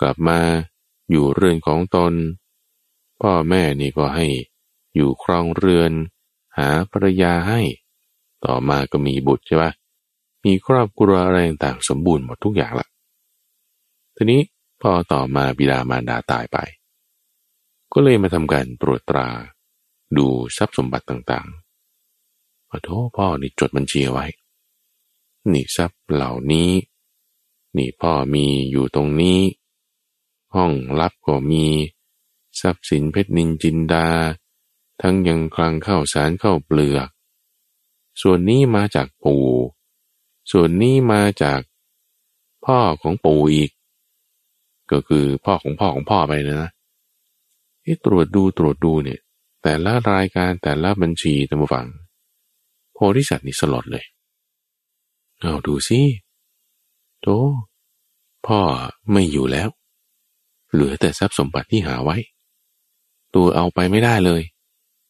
[0.00, 0.40] กลับมา
[1.10, 2.12] อยู่เรือนของตน
[3.20, 4.26] พ่อแม่นี่ก็ให้
[4.94, 5.92] อยู่ครองเรือน
[6.56, 7.60] หาภรรยาให้
[8.44, 9.70] ต่อมาก็มีบุตรใช่ปะ
[10.44, 12.88] มีครอบครัวอะไรต่างสมบูรณ์หมดทุกอย่างละ
[14.16, 14.40] ทีนี้
[14.82, 16.58] พอต่อมาบิดามารดาตายไป
[17.92, 19.28] ก็เลยมาทำการตรวจตรา
[20.16, 20.26] ดู
[20.56, 24.26] ทรัพย์สมบัติต่างๆขอโทษพ่อนี่จดบัญชีไว้
[25.52, 26.70] นี่ทรัพย์เหล่านี้
[27.76, 29.40] นี่พ่อมีอยู่ตรงนี้
[30.54, 31.66] ห้องลับก็มี
[32.60, 34.08] ทรัพย์สินเพชรนินจินดา
[35.00, 37.08] ทั้งยังคลังเข้าสารเข้าเปลือก
[38.20, 39.44] ส่วนนี้มาจากปู่
[40.52, 41.60] ส่วนนี้มาจาก
[42.66, 43.70] พ่อของปู่อีก
[44.90, 46.70] ก็คือพ่อของพ่อของพ่อไปนะ
[47.84, 49.20] ที่ตรวจดูตรวจดูเนี่ย
[49.62, 51.86] แต่ละรายการแต่ละบัญชีตามฟัง
[52.94, 54.04] โพธิสัตว์นี่สลดเลย
[55.40, 56.00] เอาดูสิ
[57.22, 57.28] โต
[58.46, 58.60] พ่อ
[59.12, 59.68] ไม่อยู่แล้ว
[60.72, 62.16] เหลือแต่ทรัพย์สมบัติที่หาไว้
[63.34, 64.42] ตัวเอาไปไม่ได้เลย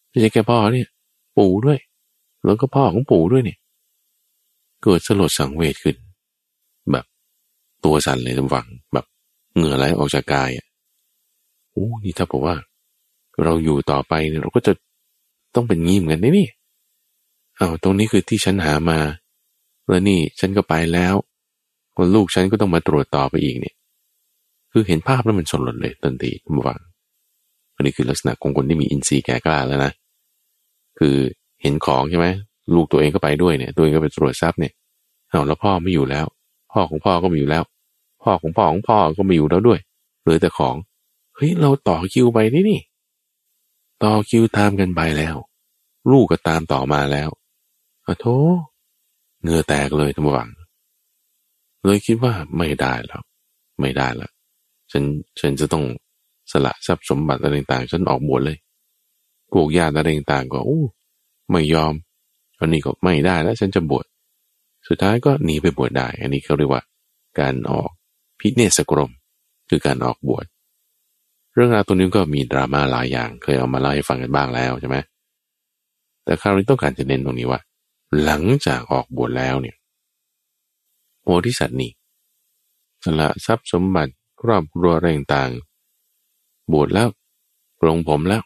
[0.08, 0.88] ไม่ใช่แค่พ่อเนี่ย
[1.38, 1.78] ปู่ด้วย
[2.44, 3.59] แล้วก็พ่อของปู่ด้วยเนี่ย
[4.83, 5.96] เกิดสลดสังเวชขึ้น
[6.92, 7.05] แบบ
[7.85, 9.07] ตัวสั่นเลยทั้งฝังแบบ
[9.55, 10.66] เหงื่อไหลออกจากกายอะ
[11.72, 12.57] โอ้นี่ถ้าบอกว่า
[13.42, 14.72] เราอยู่ต่อไปเนี่ยเราก็จะ
[15.55, 16.48] ต้องเป็นงี้เหมือนกันนี่
[17.57, 18.98] เอาตรงนี้คือที่ฉันหามา
[19.88, 21.14] แล้วนี่ฉันก็ไปแล้ว
[21.96, 23.76] คนลูกฉันก็ต้องมาตรวจต่อไปอีกเนี่ย
[24.72, 26.81] คือเห็นภาพแล้วมันสลดเลยตันทีทุกฝัง
[27.74, 29.92] อันนี้คือลักษณะของคนที่มีอินทรีย์แก่กล้าแล้วนะ
[30.98, 31.16] คือ
[31.62, 32.27] เห็นของใช่ไหม
[32.75, 34.72] ลูกตัวเองก็ไปด้วยเนี่ยตัวเองก็ไปตรวจทรัพย์เนี่ย
[35.31, 36.27] เอาแล้วพ่อไม่อยู่แล้ว
[36.72, 37.64] พ่อของพ่อก็ไม่อยู่แล้ว
[38.22, 39.81] พ่อของพ่อของพ่อก็ไม่อยู่แล้วด้วย
[40.22, 40.77] เหลือแต่ของ
[41.37, 42.81] เฮ้ยเราต่อคิวไปนี่นี่
[44.05, 45.37] ต่อคิวตามกันไปแล้ว
[46.11, 47.29] ลูกก็ตามต่อมาแล้ว
[48.07, 48.27] อะโธ
[49.42, 50.48] เงือแตกเลยทั้งวัง
[51.85, 53.22] เลยคิดว่าไม่ได้แล้ว
[53.81, 54.31] ไม่ได้ละ
[54.92, 55.05] ฉัน
[55.40, 55.85] ฉันจะต้อง
[56.53, 58.59] สละทรัพย์สมบัติอะไรต่างฉันออกบวชเลย
[59.53, 60.81] พวกญาติอะไรต่างก็โอ้
[61.50, 61.94] ไม่ยอม
[62.61, 64.07] อันนี้ก็ไม่ได้แล้วฉันจะบวช
[64.88, 66.83] สุดท้ายก็หนีไปบวชได้ อันนี้เขาเรียกว่า
[67.40, 67.90] การออก
[68.40, 69.11] พิเนสกรม
[69.70, 70.44] คือการออกบวช
[71.55, 74.96] เรื่องราวตัวนี้ก็มีดราม่าหลายอย่างเคยเอามาเล่าให้ฟังกันบ้างแล้วใช่ไหม
[76.24, 77.61] แต่คราวนี้ต้องการจะเน้นตรงนี้ว่า
[78.24, 79.76] หลังจากออกบวชแล้วเนี่ย
[81.20, 81.90] โพธิสัตว์นี่
[83.05, 85.50] สละทรัพย์สมบัติครอบครัวอะไรต่าง
[86.72, 87.09] บวชแล้ว
[87.81, 88.42] ปรงผมแล้ว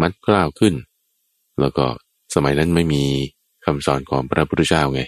[0.00, 0.74] มัดกล้าวขึ้น
[1.60, 1.86] แล้วก็
[2.34, 3.04] สมัยนั้นไม่มี
[3.64, 5.00] คำสอนของพระพุทธเจ้าไง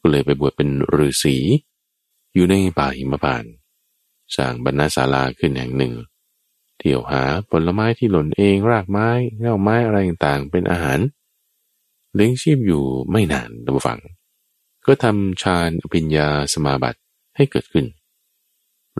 [0.00, 1.36] ก็เลยไปบวชเป็นฤาษี
[2.34, 3.44] อยู่ในป่าหิมพาน
[4.36, 5.94] สร้างบรรณาศาลาขึ้นแห่งหนึ่ง
[6.78, 10.98] เที่ยวหาผลไม้ที่หล่นเองรากไม้เง่าไม้อะไรต่างๆเป็นอาหาร
[12.14, 14.00] เลี้ยงชีพอยู่ไม่นานดับฝัง
[14.86, 17.00] ก็ทำฌานอภิญญาสมาบัติ
[17.36, 17.86] ให้เกิดขึ้น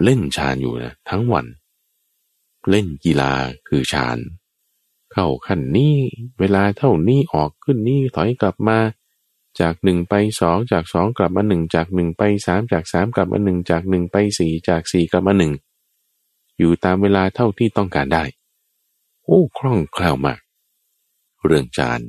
[0.04, 1.46] เล่นฌานอยู่นะทั้งวัน
[2.70, 3.32] เล่นกีฬา
[3.68, 4.18] คือฌาน
[5.14, 5.96] เข้าขั้นนี้
[6.38, 8.78] เวลาเท่านี้ออกขึ้นนี้ถอยกลับมา
[9.60, 15.52] จากหนึ่งไปสองจากสองกลับมาหนึ่งจากหนึ่งไปสามจากสามกลับมาหนึ่งจากหนึ่งไปสี่จากสี่กลับมาหนึ่ง
[16.58, 18.24] อยู่ตามเวลาเท่าที่ต้องการได้
[19.24, 20.40] โอ้คล่องแคล่วมาก
[21.44, 22.00] เรื่องจาน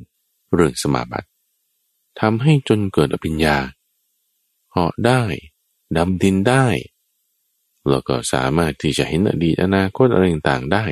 [0.54, 1.28] เรื่องสมาบัติ
[2.20, 3.56] ทำให้จนเกิดอภิญญา
[4.70, 5.22] เหาะได้
[5.96, 6.66] ดำดินได้
[7.88, 10.84] แล้วก็สามารถที่จะเห็นอดีตอนาคตอะไรต่างๆได้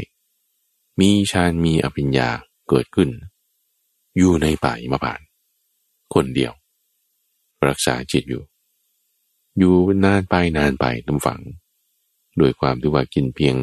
[1.00, 2.28] มีฌานมีอภิญญา
[2.68, 3.10] เกิดขึ้น
[4.16, 5.20] อยู่ในป่าอิมพาน
[6.14, 6.52] คนเดียว
[7.66, 8.42] รักษาจิตอยู่
[9.58, 11.40] อยู่นานไปนานไปทุกฝัง
[12.38, 13.56] โดยความที่ว่ากินเพียง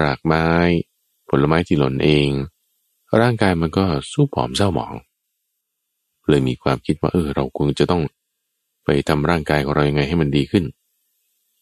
[0.00, 0.46] รากไม้
[1.28, 2.30] ผลไม้ที่หล่นเอง
[3.20, 4.94] ร่างกายมันก็สู้ผอมเศร้าหมอง
[6.28, 8.02] เลยมีความคิดว่าเออเราคงจะต้อง
[8.84, 10.64] ไปทำร่างกายของเรายังไงให้มันดีขึ้น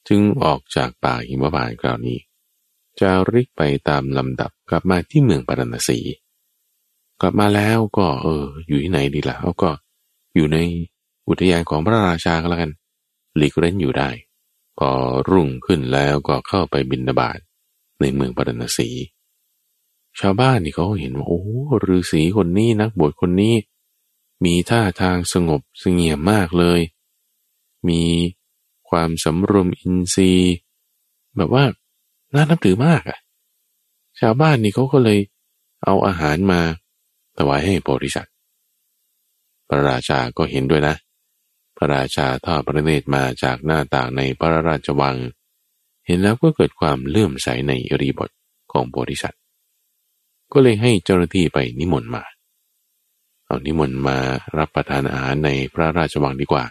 [0.08, 2.18] จึงออกจากป่าหิมพานคราวนี้
[3.00, 5.98] จะริกไปตามลำดับ กลับมาที่เมืองปารณสี
[7.20, 9.70] กลับมาแล้วก็เออ อยู่ที่ไหนดีละ่ะเขาก็
[10.34, 10.58] อยู่ใน
[11.28, 12.70] อุทยานของพระราชาก็แล้วกัน
[13.36, 14.10] หลีกเล่นอยู่ได้
[14.78, 14.90] พอ
[15.30, 17.38] รุ่งขึ้นแล้วก็เข้าไปบินบาต
[18.00, 18.88] ในเมืองปารณสี
[20.20, 21.42] ชาวบ้านนี่เขาเห็นว่าโอ้
[21.88, 23.54] ฤาษีคนนี้นักบวชคนนี้
[24.44, 26.80] มีท่าทางสงบสงเงียมมากเลย
[27.88, 28.02] มี
[28.88, 30.54] ความสำรวมอินทรีย์
[31.36, 31.64] แบบว่า
[32.34, 33.18] น่านับถือมากอะ่ะ
[34.20, 35.18] ชาวบ้านนี่เขาก็เลย
[35.84, 36.60] เอาอาหารมา
[37.38, 38.34] ถวายให้โพธิสัตว์
[39.68, 40.96] พระราชาก็เห็นด้วยนะ
[41.76, 45.16] พระราชาทอดพระเนตรมาจากหน้าต่างในพระราชวัง
[46.06, 48.30] เห็นแล้วก็เกิดความเลื่อมใสในอริบท
[48.72, 49.40] ของโพธิสัตว์
[50.52, 52.24] ก็เลยให้เจ้าหน้าที่ไปนิมนต์มา
[53.46, 54.18] เอานิมนต์มา
[54.58, 56.64] รับประทานอาหารในพระราชวังดีกว่า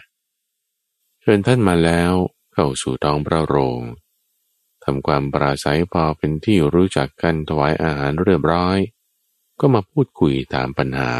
[1.20, 2.12] เชิญท่านมาแล้ว
[2.54, 8.78] เข้าสู่ท้องพระโรงำความปราศัยพอเป็นที่รู้จักกันถวายอาหารเรียบร้อย
[9.60, 11.10] ก็มาพูดคุยถามปัญหา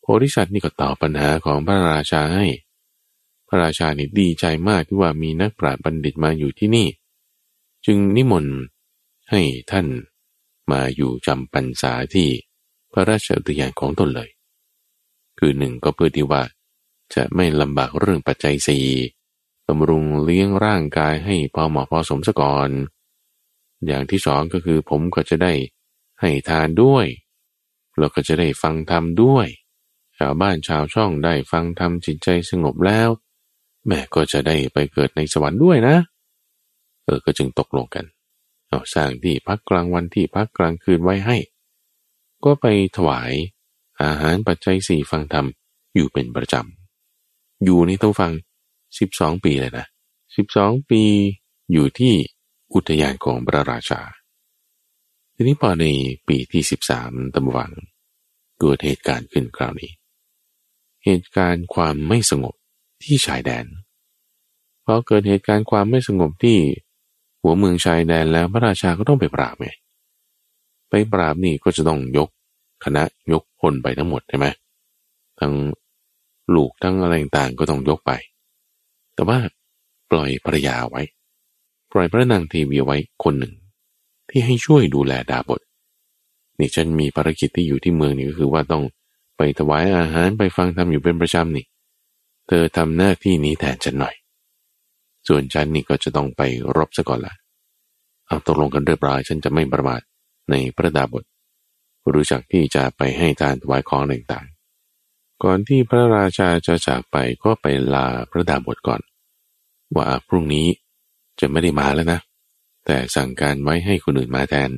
[0.00, 2.46] โพธิสัตว์นี่ก็ตอบปัญหาของพระราชาให้
[3.48, 6.88] พระราชานี่ดีใจมากที่ว่ามีนักปราชญ์บัณฑิตมาอยู่ที่นี่
[7.86, 8.56] จึงนิมนต์
[9.30, 9.86] ให้ท่าน
[10.70, 12.28] มาอยู่จำพรรษาที่
[12.92, 14.28] พระราชอุทยานของตนเลย
[15.38, 16.42] คือหนึ่งก็เพื่อที่ว่า
[17.14, 18.86] จะไม่ลำบากเรื่องปัจจัยสี่
[19.68, 22.70] บำรุงเลี้ยงร่างกายให้พอเหมาะพอสมสก่อน
[23.86, 25.52] อย่างที่สองก็คือผมก็จะได้
[26.20, 27.06] ให้ทานด้วย
[27.98, 29.46] เราก็จะได้ฟังธรรมด้วย
[30.18, 33.08] ชาวบ้านชาวช่องได้ฟังทำจิตใจสงบแล้ว
[33.86, 35.96] แม่ก็จะได้ไปเกิดในสวรรค์ด้วยนะ
[37.04, 38.04] เออ ก็จึงตกลงกัน
[38.68, 41.36] เอาสร้างที่พักกลางวันที่พักกลางคืนไว้ให้
[42.44, 43.32] ก็ไปถวาย
[44.02, 45.46] อาหารปัจจัยสี่ฟังธรรม
[45.94, 48.32] อยู่เป็นประจำ อยู่นี่ต้องฟัง
[48.98, 49.86] สิบสองปีเลยนะ
[50.36, 51.02] สิบสองปี
[51.72, 52.14] อยู่ที่
[52.74, 54.00] อุทยานของพระราชา
[55.34, 55.84] ทีนี้พอใน
[56.28, 57.72] ปีที่สิบสามตำวัง
[58.60, 59.92] เกิดเหตุการณ์ขึ้นคราวนี้
[61.04, 62.54] เหตุการณ์ความไม่สงบ
[63.02, 63.66] ที่ชายแดน
[64.84, 66.58] พอเกิดเหตุการณ์ความไม่สงบที่
[67.42, 69.70] หัวเมืองชายแดนแล้วพระราชาก็ต้องไปปราบไง
[70.90, 72.28] ไปปราบนี่ก็จะต้องยก
[72.84, 73.02] คณะ
[73.32, 74.46] ยกพลไปทั้งหมดใช่ไหม
[75.40, 75.52] ทั้ง
[76.54, 78.12] ลูกทั้งอะไรต่างก็ต้องยกไป
[79.14, 79.38] แต่ว่า
[80.10, 81.02] ปล่อยภรรยาไว้
[81.92, 83.54] ปล่อยพระนางเทวีไว้คนหนึ่ง
[84.30, 85.60] ที่ให้ช่วยดูแลดาบท
[86.58, 88.82] นี่ฉันมีภารกิจที่อยู่ที่เมืองนี่ก็คือว่าต้อง
[89.36, 91.66] ไปถวายอาหารไปฟังธรรมอยู่เป็นประจำนี่
[92.48, 94.14] เธอทำหน้าที่นี้แทนฉันหน่อย
[95.28, 96.42] ส่วนฉันนี่ก็จะต้องไป
[96.76, 97.34] รบซะก่อนละ
[98.26, 100.00] เอาตกลงกันเรียบร้อยฉันจะไม่ประมาท
[100.50, 101.24] ในพระดาบท
[102.14, 104.46] รู้จักที่จะไปให้ทานถวายของต่าง
[105.42, 109.00] ก่อนที่พระราชาจะจากไปก็ไปลาพระดาบทก่อน
[109.96, 110.66] ว่าพรุ่งนี้
[111.40, 112.20] จะไม่ได้มาแล้วนะ
[112.86, 114.70] แต่สั่งการไว้ให้คนอื่นมาแทน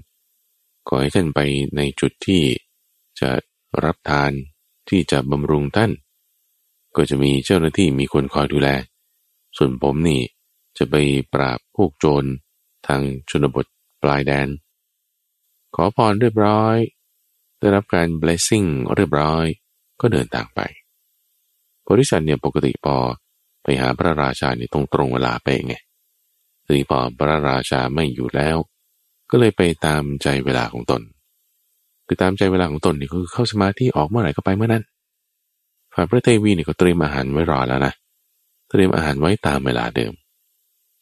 [0.89, 1.41] ขอให้ท่านไป
[1.77, 2.43] ในจุดที่
[3.21, 3.31] จะ
[3.85, 4.33] รับทาน
[4.89, 5.91] ที่จะบำรุงท่าน
[6.97, 8.69] ก็จะมีเจ้าหน้าที่มีคนคอยดูแล
[9.57, 10.21] ส่วนผมนี่
[10.79, 10.95] จะไป
[11.35, 12.25] ปราบพวกโจร
[12.87, 13.67] ทางชนบท
[14.03, 14.49] ปลายแดน
[15.75, 16.77] ขอพรเรียบร้อย
[17.59, 19.47] ได้รับการ blessing เรียบร้อย
[20.01, 20.61] ก็เดินทางไป
[21.89, 22.97] บริษัทเนี่ยปกติพอ
[23.63, 25.77] ไปหาพระราชาเนี่ยตรงตรงเวลาไปไง
[26.65, 28.57] ทีนี้พอพระราชาไม่อยู่แล้ว
[29.31, 31.03] ก็เลยไปตามใจเวลาของตน
[32.07, 34.85] คือตามใจเวลาของตนนี่คือเข้าสมาธิออกเมื่อไหร่ก็ไปเมื่อนั้น
[35.95, 37.93] ฝ่ายพระเทวีนี่ก็เตรียมอาหารไว้รอแล้วนะ
[38.71, 40.13] เตรียมอาหารไว้ตามเวลาเดิม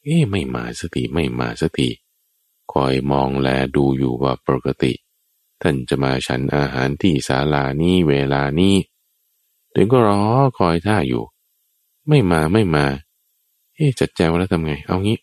[0.03, 1.89] เอ๊ไม่มาสติไม่มาสติ
[2.73, 4.91] คอยมองแลดูอยู่ว่าปกติ
[5.61, 8.75] ท่านจะมาฉันอาหารที่ศาลานี้เวลานี้
[9.73, 10.21] ถึงก็รอ
[10.57, 11.23] คอยท่าอยู่
[12.07, 12.85] ไม่มาไม่มา
[13.75, 15.17] เอ๊จัดแจงแล้วทำไง เอางี้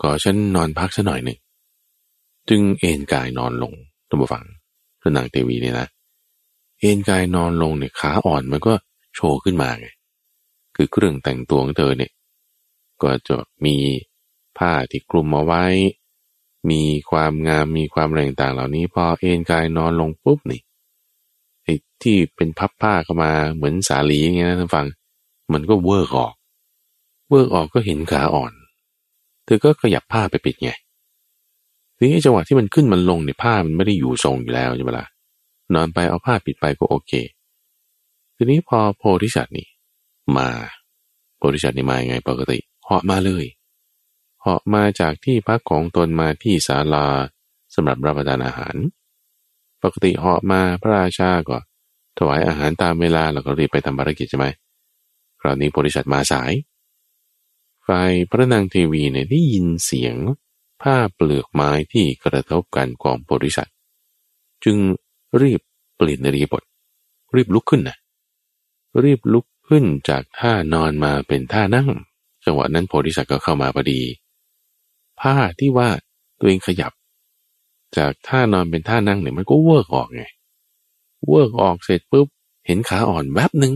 [0.00, 1.38] ขอฉันนอนพักสักหน่อยหนึ่ง
[2.48, 3.72] จึงเอนกายนอนลง
[4.08, 4.44] ตัมฟัง
[5.00, 5.88] พระนางเทวีเนี่ยนะ
[6.80, 8.74] เอนกายนอนลงเนี่ยขาอ่อนมันก็
[9.14, 9.86] โชว์ขึ้นมาไง
[10.76, 12.12] คือเครื่องแต่งตัวของเธอเนี่ย
[13.02, 13.76] ก็จะมี
[14.58, 15.64] ผ้าที่คลุมเอาไว้
[16.70, 20.60] มีความงามมีความแรงต่างเหล่านี้ พอเอนกายนอนลงปุ๊บนี่
[21.64, 24.86] ไอ้ที่เป็นพับผ้าเข้ามาเหมือนส่าหรีอย่างเงี้ยนะท่านฟัง
[25.52, 26.34] มันก็เวิร์กออก
[27.28, 28.52] เวิร์กออกก็เห็นขาอ่อน
[29.44, 30.70] เธอก็ขยับผ้าไปปิดไง
[31.98, 35.06] ทีนี้จังหวะที่มันขึ้นมันลงเนี่ยผ้ามันไม่ได้อยู่ทรงอยู่แล้วใช่ไหมล่ะ
[35.74, 37.12] นอนไปเอาผ้าปิดไปก็โอเค
[38.36, 39.66] ทีนี้พอโพธิสัตว์นี่
[40.36, 40.48] มา
[41.36, 47.06] โพธิสัตว์นี่มาไงปกติเหาะมาเลยาะมาจากที่พักของตนมาที่ศาลา
[47.74, 48.76] สำหรับรับประทานอาหาร
[49.82, 51.58] ปกติเหาะมาพระราชาก็
[52.18, 54.46] ถวายอาหารตามเวลาแล้วก็รีบไปทำภารกิจใช่ไหม
[55.40, 56.52] คราวนี้โพธิสัตว์มาสาย
[57.86, 60.16] ฝ่ายพระนางเทวีเนี่ยได้ยินเสียง
[60.82, 63.68] ผ้าเปลือกไม้ที่กระทบกันของโพธิสัตว์
[64.64, 64.76] จึง
[65.40, 65.60] รีบ
[65.96, 66.62] เปลี่ยนรีบท
[67.34, 67.96] รีบลุกขึ้นนะ
[69.02, 71.88] รีบลุกขึ้นจากท่านอนมาเป็นท่านั่ง
[72.44, 74.00] จังหวะนั้นโพธิสัตว์ก็เข้ามาพอดี
[75.20, 75.88] ผ้าที่ว่า
[76.38, 76.92] ตัวเองขยับ
[77.96, 80.24] จากท่านอนเป็นท่านั่งเนี่ยมันก็เวิร์กออกไง
[81.28, 82.26] เวิร์กออกเสร็จปุ๊บ
[82.66, 83.74] เห็นขาอ่อนแวบหนึ่ง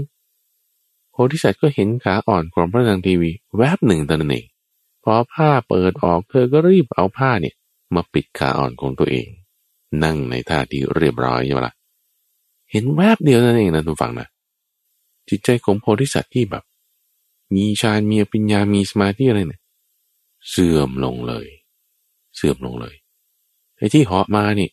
[1.10, 4.46] โพธิสัตว์ก็เห็นขาอ่อนของพระนางทีวีแวบหนึ่งตอนนั้นเอง
[5.04, 7.54] พอผ้าเปิดออกเธอก็รีบเอาผ้าเนี่ย
[7.94, 9.26] มาปิดขาอ่อนของตัวเอง
[10.04, 11.74] นั่งในท่าที่เรียบร้อยใช่ไหมละ่ะ
[12.70, 14.28] เห็นแวบเดียวนั่นเองนะทุกฝังนะ
[15.28, 16.64] จิตใจของโพธิสัตว์ที่แบบ
[17.54, 19.61] มีฌานมีปัญญามีสมาธิอะไรเนี่ย
[20.50, 21.46] เสื่อมลงเลย
[22.36, 22.94] เสื่อมลงเลย
[23.76, 24.70] ไอ้ที่เหาะมานี่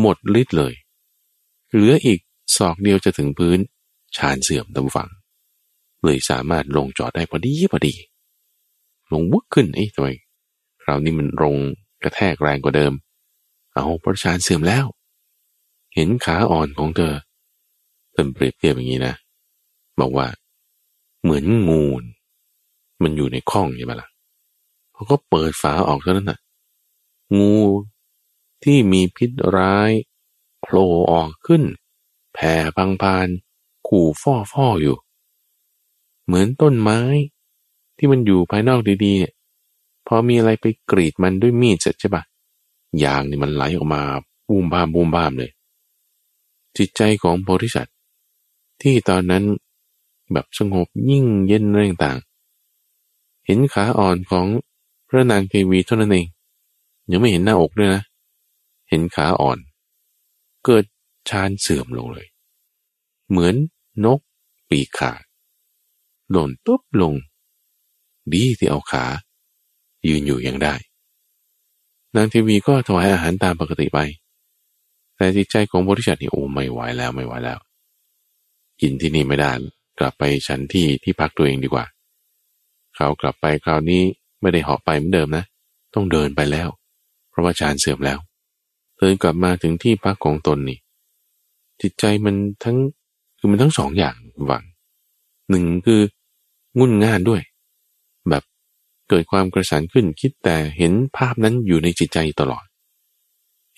[0.00, 0.74] หมดฤทธิ์เลย
[1.68, 2.20] เหลืออีก
[2.56, 3.58] ศอกเดียวจะถึงพื้น
[4.16, 5.10] ฌานเสื่อมตามฝัง
[6.04, 7.94] เลยสามารถลงจอดได้พอดีพอดี
[9.12, 10.08] ลงวุกขึ้นไอ้ทำไม
[10.82, 11.56] คราวนี้มันลง
[12.02, 12.92] กระแทกแรงกว่าเดิม
[13.74, 14.86] เอาประชานเสื่อมแล้ว
[15.94, 17.14] เห็นขาอ่อนของเธอ
[18.12, 19.14] เติมเปรียบเทียบอย่างนี้นะ
[20.00, 20.26] บอกว่า
[21.22, 21.84] เหมือนงู
[23.02, 24.08] มันอยู่ในข้องใช่ไหมละ่ะ
[24.96, 26.38] เขาก็เปิดฝาออกเท่านั้นน่ะ
[27.38, 27.56] งู
[28.62, 29.90] ที่มีพิษร้าย
[30.60, 31.62] โผล่ออกขึ้น
[32.34, 33.28] แผ่พังพาน
[33.88, 34.96] ขู่ฟ่อฟ่ออยู่
[36.24, 37.00] เหมือนต้นไม้
[37.96, 39.34] ที่มันอยู่ภายนอกดีๆเนี่ย
[40.06, 42.22] พอมีอะไรไปกรีดมันด้วยมีดเสร็จใช่ปะ
[43.04, 44.02] ยางนี่มันไหลออกมา
[44.48, 45.50] บูมบ้ามบูมบ้ามเลย
[46.76, 47.96] จิตใจของโพธิสัตว์
[48.82, 49.44] ที่ตอนนั้น
[50.32, 52.18] แบบสงบยิ่งเย็นเรื่องต่าง
[53.46, 54.46] เห็นขาอ่อนของ
[55.16, 56.26] ระนางเทวีเท่านั้นเอง
[57.10, 58.02] ยังไม่เห็นหน้าอกด้วยนะ
[58.88, 59.58] เห็นขาอ่อน
[60.64, 60.84] เกิด
[61.28, 62.26] ชานเสื่อมลงเลย
[63.30, 63.54] เหมือน
[64.04, 64.20] นก
[64.70, 65.22] ปีขาด
[66.30, 67.14] หล่นตุ๊บลง
[68.32, 69.04] ดีที่เอาขา
[70.08, 70.74] ยืนอยู่ยังได้
[72.14, 73.98] นางเทวีก็ถวายอาหารตามปกติไป
[75.16, 77.58] แต่จิตใจของบริษัทนี่โอ้ไม่ไหวแล้วไม่ไหวแล้ว
[78.80, 79.52] กินที่นี่ไม่ได้
[79.98, 81.84] กลับไปชั้นที่ที่พักตัวเองดีกว่า
[82.96, 84.02] เขากลับไปคราวนี้
[84.40, 85.44] ไม่ได้หอบไปเหมือนเดิมนะ
[85.94, 86.68] ต้องเดินไปแล้ว
[87.30, 88.18] เพราะว่าฌานเสื่อมแล้ว
[88.98, 90.78] เดินกลับมาถึงที่พักของตนนี่
[91.82, 92.76] จิตใจมันทั้ง
[93.38, 94.14] คือมันทั้งสองอย่าง
[94.46, 94.64] หวัง
[95.50, 96.00] หนึ่งคือ
[96.78, 97.42] งุ่นง่านด้วย
[98.28, 98.42] แบบ
[99.08, 102.64] เกิดความกระสันขึ้นคิดแต่เห็นภาพนั้นอยู่ในจิตใจตลอด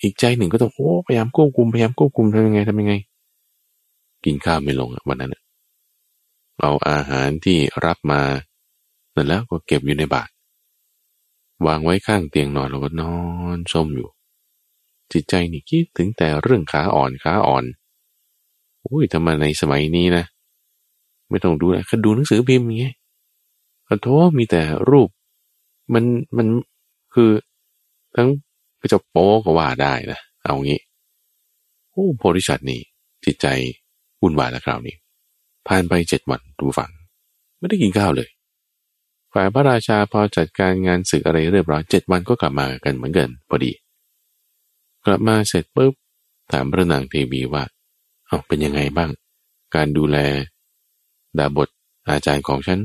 [0.01, 2.93] อีกใจหนึ่งก็ต้องโอ้พยายามควบคุมพยายามควบคุมทำยังไงทำยังไง
[4.25, 5.35] กินข้าวไม่ลงวันนั้น
[6.59, 8.21] เอาอาหารที่รับมา
[9.11, 10.31] เสร็จแล้วก็เก็บอยู่ในบาตร
[11.67, 13.17] วางไว้ข้างเตียงนอนแล้วก็นอ
[13.55, 14.09] นชมอยู่
[15.11, 17.65] จิตใจนี่คิดถึงแต่เรื่องขาอ่อนขาอ่อน
[18.85, 20.25] อุ้ยทำไมในสมัยนี้นะ
[21.29, 22.95] ไม่ต้องดูนะแค่ดูหนังสือพิมพ์อย่างเงี้ย
[23.87, 25.09] ขอโทษมีแต่รูป
[25.93, 26.03] มัน
[26.37, 26.47] มัน
[27.13, 27.31] คือ
[28.15, 28.29] ทั้ง
[28.81, 30.79] ก็จะโป๊ก็ว่าได้นะเอางี้
[31.91, 32.81] โอ้โพธิชัดนี่
[33.25, 33.47] จิตใจ
[34.21, 34.95] วุ่นวายแล้วคราวนี้
[35.67, 36.91] ผ่านไปเจ็ดวันดูฝัง
[37.57, 38.29] ไม่ได้กินข้าวเลย
[39.33, 43.71] ฝ่ายพระราชาพอจัดการงานศึกอะไรเรียบร้อยเจ็ดวันก็กลับมากันเหมือนกันพอดี
[45.05, 45.93] กลับมาเสร็จปุ๊บ
[46.51, 47.63] ถามพระนางเทวีว่า
[48.27, 49.09] เอาเป็นยังไงบ้าง
[49.75, 50.17] การดูแล
[51.37, 51.69] ดาบท
[52.09, 52.79] อาจารย์ของฉัน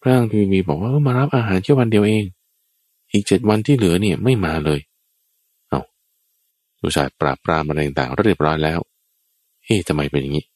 [0.00, 2.24] พระนางเทวีบอกว่ามารับอาหารแค่วันเดียวเอง
[3.10, 4.80] อีกเจ็ดวันที่เหลือเนี่ยไม่มาเลย
[5.68, 5.80] เอา
[6.82, 8.78] อุตส่าห์ปราบปรามอะไรต่างเรียบร้อยแล้ว
[9.64, 10.46] เฮ้ทำไมเป็นอย่างนี้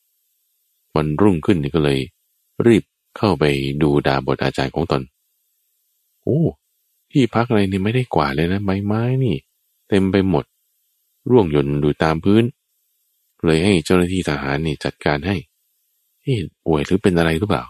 [0.97, 1.99] วันรุ่งขึ้นนี่ก็เลย
[2.67, 2.85] รีบ
[3.17, 3.45] เข้าไป
[3.83, 5.03] ดูดาบทอาจารย์ของตน
[6.23, 6.41] โอ้
[7.11, 9.37] ที่พักอะไรนี่ไม่ได้กวาดเลยนะใบไม้นี่
[9.89, 10.45] เต็มไปหมด
[11.31, 12.45] ร่วงหย่นดูตามพื้น
[13.45, 15.37] เลยให้เจ้าหน้าที่ทหารนี่จัดการให้
[16.23, 17.65] เฮ้ป่วยหรือเป็นอะไรหรือเปล่า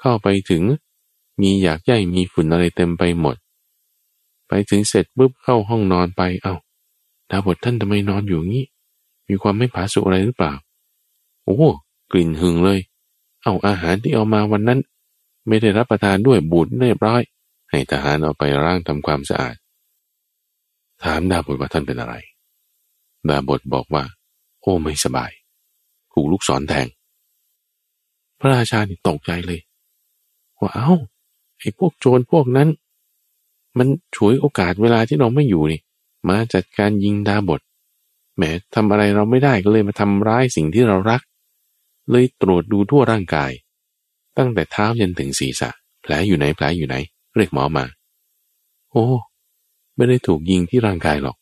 [0.00, 0.62] เข้าไปถึง
[1.40, 3.36] มีอยากใยมีฝุ่นอะไรเต็มไปหมด
[4.48, 6.54] ไปถึงเสร็จปุ๊บเข้าห้องนอนไปเอา้า
[7.30, 8.64] ดาบทท่านทำไมนอนอยู่งี้
[9.28, 10.52] มีความไม่ผาสุกอะไรหรือเปล่า
[11.44, 11.58] โอ้
[12.12, 12.78] กลิ่นหึงเลย
[13.42, 14.80] เอาอาหารที่เอามาวันนั้น
[15.48, 17.22] ไม่ได้รับประทานด้วยบูดเรียบร้อย
[17.70, 19.56] ให้ทหารเอาไปร่างทำความสะอาด
[21.04, 22.14] ถามดาบทว่าท่านเป็นอะไร
[23.28, 24.04] ดาบทบอกว่า
[24.60, 25.30] โอ้ไม่สบาย
[26.12, 26.86] ถูกลูกศรแทง
[28.38, 29.60] พระราชานี่ตกใจเลย
[30.60, 30.94] ว่าเอา้า
[31.58, 32.68] ไอ้พวกโจรพวกนั้น
[33.78, 35.80] มันฉวยโอกาสเวลาที่เราไม่อยู่นี่
[36.28, 37.60] มาจัดการยิงดาบท
[38.36, 38.42] แหม
[38.74, 41.22] ทำอะไรเราไม่ได้ก็เลยมาทำร้ายสิ่งที่เรารัก
[42.12, 43.52] เลยตรวจดูทั่วร่างกาย
[44.38, 45.70] ตั้งแต่เท้ายันถึงศีรษะ
[46.02, 46.96] แผลอยู่ไหนแผลอยู่ไหน
[47.36, 47.84] เรียกหมอมา
[48.90, 49.04] โอ้
[49.96, 51.36] ไม่ได้ถูกยิงที่ร่างกายหรอก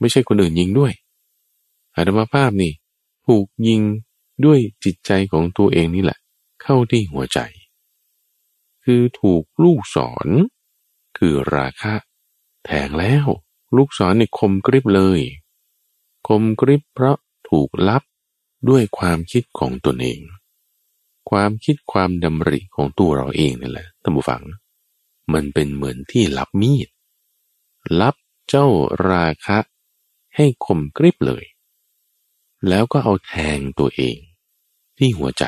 [0.00, 0.92] ไม่ใช่คนอื่นยิงด้วย
[1.94, 2.72] อาตมาภาพนี่
[3.26, 3.82] ถูกยิง
[4.44, 6.18] ด้วยจิตใจของตัวเองนี่แหละ
[6.62, 7.38] เข้าที่หัวใจ
[8.84, 9.96] คือถูกลูกศ
[10.26, 10.28] ร
[11.18, 11.94] คือราคะ
[12.64, 13.26] แทงแล้ว
[13.76, 15.20] ลูกศรนี่คมกริบเลย
[16.28, 17.16] คมกริบเพราะ
[17.48, 18.02] ถูกลับ
[18.68, 20.20] ด้วยความคิดของตนเอง
[21.30, 24.42] ความคิดความดำริของตัวเราเองนั่นแหละท่านผู้ฟัง
[25.32, 26.88] มันเป็นเหมือนที่ลับมีด
[28.00, 28.14] ลับ
[28.48, 28.66] เจ้า
[29.08, 29.58] ราคะ
[30.36, 31.44] ให้คมกริบเลย
[32.68, 34.16] แล้วก็เอาแทงตัวเอง
[34.98, 35.44] ที่หัวใจ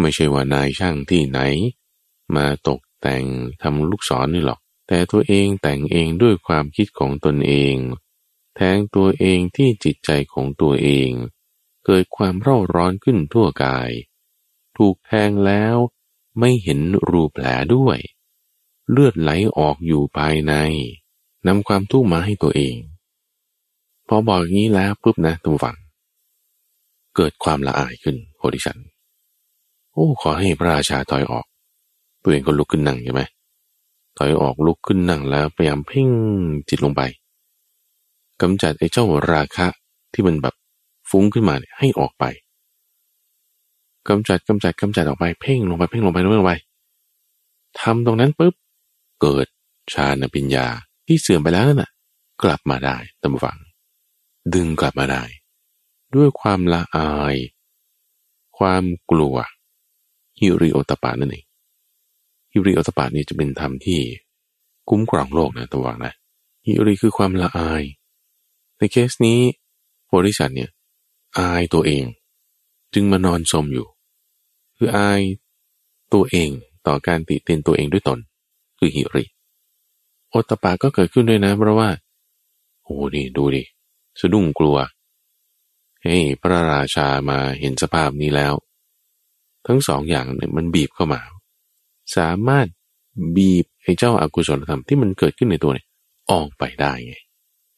[0.00, 1.40] ไม่ใช่ว่านายช่างที่ไหน
[2.36, 3.24] มาตกแต่ง
[3.62, 7.74] ทำลูกศรนนี่หรอก แต่ตัวเองแต่งเองด้วยความคิดของตนเอง
[8.56, 11.10] แทงตัวเองที่จิตใจของตัวเอง
[11.86, 13.90] เกิดความเร่าร้อนขึ้นทั่วกาย
[14.76, 15.76] ถูกแทงแล้ว
[16.38, 17.98] ไม่เห็นรูแผลด้วย
[18.90, 20.54] เลือดไหลออกอยู่ภายใน
[21.46, 22.76] นำความทุกข์มาให้ตัวเอง
[24.08, 25.76] พอบอกอย่างนี้แล้วปุ๊บนะทุกฝัง
[27.16, 28.78] เกิดความละอายขึ้นโพธิสัน
[29.92, 31.46] โอ้ขอให้พระราชาถอยออก
[32.22, 33.22] ตัวเองก็ลุกขึ้นนั่งใช่ไหม
[34.16, 36.08] ถอยออกลุกขึ้นนั่งแล้วพยายามเพ่ง
[36.68, 37.02] จิตลงไป
[38.40, 39.66] กำจัดไอ้เจ้าราคะ
[40.12, 40.54] ที่มันแบบ
[41.10, 42.24] ฟุ้งขึ้นมาเนี่ยให้ออกไป
[44.08, 46.52] กำจัดกำจัดกำจัดออกไปเพ่งลงไปเพ่งลงไปเรื่อยไป
[47.80, 48.54] ทำตรงนั้นปุ๊บ
[49.20, 49.46] เกิด
[49.92, 50.66] ฌานปัญญา
[51.06, 51.90] ที่เสื่อมไปแล้วน่ะ
[52.42, 53.58] กลับมาได้ตามฝัง
[54.54, 55.22] ดึงกลับมาได้
[56.14, 57.36] ด้วยความละอาย
[58.58, 59.36] ความกลัว
[60.38, 61.44] ฮิริโอตปานั่นเอง
[62.52, 64.00] ฮิริโอตปานี่จะเป็นธรรมที่
[64.88, 66.12] คุ้มครองโลกนะตามฝังนะ
[66.66, 67.82] ฮิริคือความละอาย
[68.78, 69.38] ในเคสนี้
[70.06, 70.70] โพธิสัตว์เนี่ย
[71.38, 72.04] อายตัวเอง
[72.94, 73.86] จึงมานอนสมอยู่
[74.76, 75.20] คืออาย
[76.12, 76.50] ตัวเอง
[76.86, 78.18] ต่อการติเตียนตัวเองด้วยตน
[78.78, 79.24] คือหิริ
[80.28, 81.88] โอตปาก็เกิดขึ้นด้วยนะเพราะว่า
[82.82, 83.62] โอ้ดิดูดิ
[84.20, 84.76] สะดุ้งกลัว
[86.02, 88.54] เฮ้พระราชามาเห็นสภาพนี้แล้ว
[89.66, 91.20] ทั้งสองอย่างเนี่ยมันบีบเข้ามา
[92.16, 92.66] สามารถ
[93.36, 95.86] บีบให้เจ้าอกุศลธรรมที่มันเกิดขึ้นในตัวเนี่ย
[96.30, 97.14] ออกไปได้ไง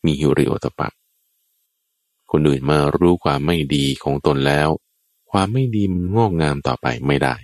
[0.04, 0.88] มีหิริโอตตัปปะ
[2.32, 4.68] คนอื่นมารู้ความไม่ดีของตนแล้ว
[5.30, 7.34] ความไม่ดีมันงอกงามต่อไปไม่ได้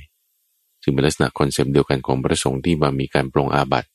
[0.83, 3.89] จึงเป็นลักษณะ concept เดียวกันของพระสงฆ์ที่มามีการปลงอาบัติ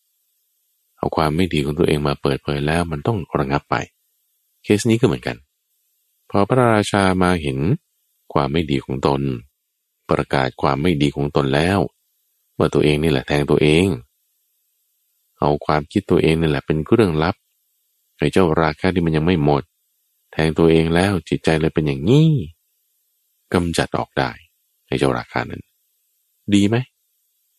[0.97, 3.75] เอาความไม่ดีของตัวเองมาเปิดเผยแล้วมันต้องระงับไป
[4.63, 5.37] เคสนี้ก็เหมือนกัน
[6.29, 7.57] พอพระราชามาเห็น
[8.33, 9.21] ความไม่ดีของตน
[10.09, 11.79] ประกาศความไม่ดีของตนแล้ว
[12.57, 13.87] ว่าตัวเองนี่แหละแทงตัวเอง
[15.39, 17.35] เอาความคิดตัวเองนี่แหละเป็นเรื่องลับ
[18.17, 19.63] ไอ้เจ้าราคะที่มันยังไม่หมด
[20.33, 22.29] แทงตัวเองแล้วจิตใจเลยเป็นอย่างนี้
[23.53, 24.31] กำจัดออกได้
[24.87, 25.63] ไอ้เจ้าราคานั้น
[26.53, 26.75] ดีไหม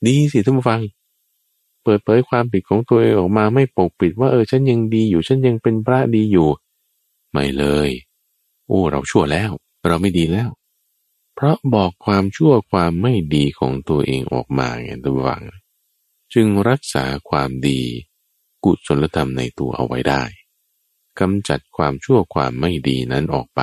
[0.06, 0.80] ดีสิท่านผู้ฟัง
[1.82, 6.48] เปิดเผยความผิดของตัวเองออกมาไม่ปกปิดว่าเออฉันยังดีอยู่ฉันยังเป็นพระดีอยู่
[7.32, 7.90] ไม่เลย
[8.66, 9.50] โอ้เราชั่วแล้ว
[9.86, 10.48] เราไม่ดีแล้ว
[11.34, 15.42] เพราะบอกความชั่วความไม่ดีของตัวเองออกมาไงตัววัง
[16.34, 17.80] จึงรักษาความดี
[18.64, 20.22] กุศลธรรมในตัวเอาไว้ได้
[21.20, 23.60] กำจัดความชั่วความไม่ดีนั้นออกไป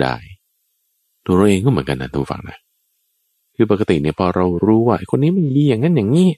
[0.00, 0.16] ได้
[1.24, 2.58] ตัวเราเองก็เหมือนกันนะตัวฟังนะ
[3.56, 6.28] คือปกติเนี่ยพอเรารู้ว่าคนนี้มันดีอย่างนั้นอย่างนี้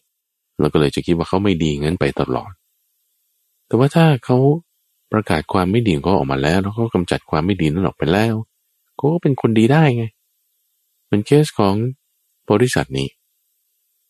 [0.61, 2.53] เราก็เลยจะคิดว่าเขาไม่ดีงั้นไปตลอด
[3.66, 4.39] แต่ว่าถ้าเขา
[5.12, 8.34] ประกาศความไม่ดีก็ออกมาแล้ว แล้วก็กำจัดความไม่ดีนั้นออกไปแล้ว
[8.97, 10.05] เขาก็เป็นคนดีได้ไง
[11.09, 11.74] เป็นเคสของ
[12.51, 13.09] บริษัทนี้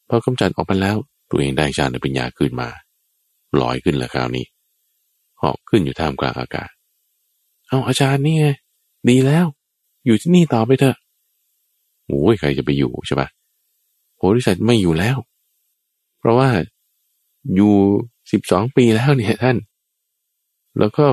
[0.09, 0.97] พอกำจัดออกไปแล้ว
[1.31, 2.69] ตัวเองได้ฌานปัญญาขึ้นมา
[3.61, 4.47] ลอยขึ้นแล้วคราวนี้
[5.43, 6.71] หอกขึ้นอยู่ท่ามกลางอากาศ
[7.69, 8.47] เอาอาจารย์นี่ไง
[9.09, 9.47] ดีแล้ว
[10.05, 10.97] อยู่ที่นี่ต่อไปเถอะ
[12.07, 13.29] โอ้ยใครจะไปอยู่ใช่ปะ
[14.21, 15.17] บริษัทไม่อยู่แล้ว
[16.19, 16.49] เพราะว่า
[17.55, 17.75] อยู่
[18.33, 19.57] สิบสองปีแล้วเนี่ยท่าน
[20.79, 21.05] แล้วก็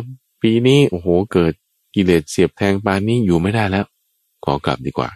[0.42, 1.54] ปีนี้โอ้โหเกิด
[1.96, 3.86] กิเลสเสียบแทงปานนี้อยู่ไม่ได้แล้ว
[4.46, 5.10] ขอกลับดีกว่า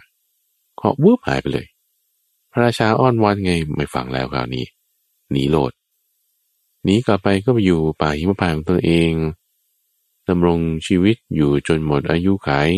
[0.80, 1.66] ขอวุบหายไปเลย
[2.52, 4.64] พระราชาอ้อนวอนไงไม่ฟังแล้วคราวนี้
[5.30, 5.72] หนีโลด
[6.84, 9.12] หนีกลับไปก็ไปอยู่ป่าหิมพานต์ของตนเอง
[10.28, 12.70] ดำรงชีวิตอยู่จนหมดอายุขัย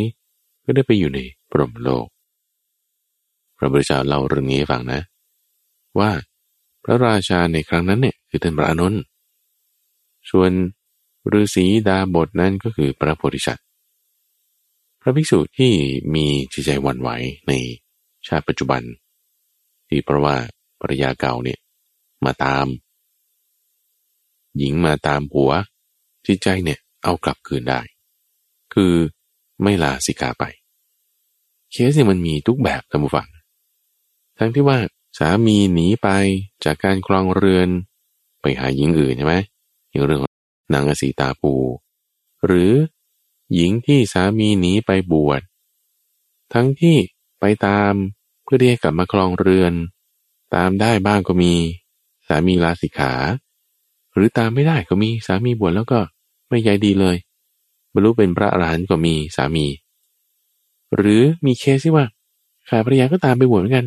[0.64, 2.06] ก็ได้ไปอยู่ในพรหมโลก
[3.56, 5.00] พระบริชาเล่าเรื่องนี้ฟังนะ
[5.98, 6.10] ว่า
[6.84, 8.94] พระราชาในครั้งนั้นเนี่ยคือท่านพระอนุน
[10.30, 10.50] ส่วน
[11.32, 13.66] ฤาษีดาบทนั้นก็คือพระโพธิสัตว์
[15.00, 15.72] พระภิกษุที่
[16.14, 17.10] มีจิตใจหวั่นไหว
[17.48, 17.52] ใน
[18.26, 18.82] ชาติปัจจุบัน
[19.88, 20.36] ที่เพราะว่า
[20.80, 21.58] ภรรยาเก่าเนี่ย
[22.24, 22.66] มาตาม
[24.58, 25.50] หญิงมาตามผัว
[26.26, 27.80] จิตใจเนี่ยเอากลับคืนได้
[28.74, 28.94] คือ
[29.62, 30.44] ไม่ลาสิกาไป
[31.70, 33.28] เคสเนี่ยมันมีทุกแบบท่านผู้ฟัง
[34.38, 34.78] ทั้งที่ว่า
[35.18, 36.08] สามีหนีไป
[36.64, 37.68] จากการครองเรือน
[38.40, 39.36] ไปหาหญิงอื่นใช่ไหม
[39.90, 40.20] อย่างเรื่อง
[40.72, 41.54] นางอสีตาปู
[42.46, 42.72] หรือ
[43.54, 45.40] หญิงที่สามีหนีไปบวช
[46.52, 46.96] ทั้งที่
[47.40, 47.92] ไปตาม
[48.42, 49.72] เพื่อเรียกกลับมาครองเรือน
[50.54, 51.54] ตามได้บ้างก็มี
[52.26, 53.12] สามีลาสิกขา
[54.14, 56.00] หรือตามไม่ได้ก็มีสามีบวชแล้วก็
[56.48, 57.16] ไม่ใยดีเลย
[57.92, 59.66] บรรลุเป็นพระอรหันต์ก็มีสามี
[60.96, 62.06] หรือมีเคสที่ว่า
[62.68, 63.86] ฝ่ายภรรยาก็ตามไปบวชเหมือนกัน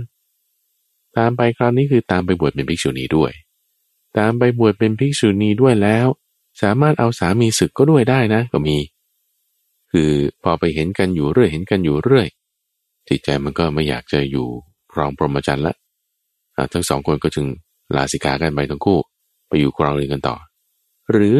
[1.17, 3.31] ตามไปคราวนี้คือตามไปบวชเป็นภิกษุณีด้วย
[4.17, 6.07] ตามไปบวชเป็นภิกษุณีด้วยแล้ว
[6.61, 8.77] สามารถเอาสามีศึกก็ด้วยได้นะก็มี
[9.91, 10.11] คือ
[10.43, 12.27] พอไปเห็นกันอยู่เรื่อยเห็นกันอยู่เรื่อย
[13.07, 14.47] จิตใจมันก็ไม่อยากจะอยู่
[14.91, 15.75] ครองพรหมจรรย์ละ
[16.73, 17.45] ทั้งสองคนก็จึง
[17.95, 18.99] ลาสิกากันไปทั้งคู่
[19.61, 20.35] อยู่ครองเรือนกันต่อ
[21.11, 21.37] หรือ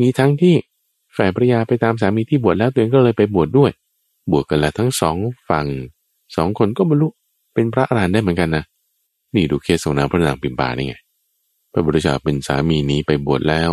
[0.00, 0.54] มีทั้งที่
[1.16, 3.70] ฝ่ายภรรยาไปตามสามีที่บวชแล้วตัวเองก็เลยไปบวชดด้วย
[4.30, 5.16] บวชกันล้วทั้งสอง
[5.48, 5.66] ฝั่ง
[6.36, 7.08] สองคนก็บรรลุ
[7.54, 8.64] เป็นพระอรหันต์ได้เหมือนกันนะ
[9.34, 10.94] นี่ดูเคสของนางพระนางปิมปานี่ไง
[11.72, 13.70] พระบุตรชาเป็นสามีนี้ไปบวชแล้ว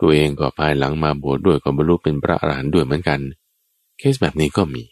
[0.00, 3.20] ตัวเองก็ภายหลังมาบวชดด้วยก็บรรลุเป็นพระอรหันต์ด้วยเหมือนกัน
[3.98, 4.84] เคสแบบนี้ก็มี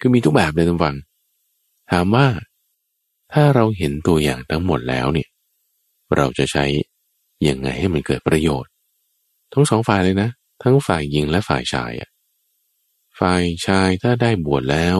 [0.00, 0.96] คือมีทุกแบบเลยทุกฝัง
[1.90, 2.26] ถามว่า
[3.32, 5.28] ถ้าเราเห็นตัวอย่างทั้งหมดแล้วเนี่ย
[6.16, 6.64] เราจะใช้
[7.48, 8.70] ยังไงให้มันเกิดประโยชน์
[9.52, 10.30] ทั้งสองฝ่ายเลยนะ
[10.62, 12.10] ทั้งฝ่ายหญิงและฝ่ายชายอะ
[13.18, 14.98] ฝ่ายชายถ้าได้บวชแล้ว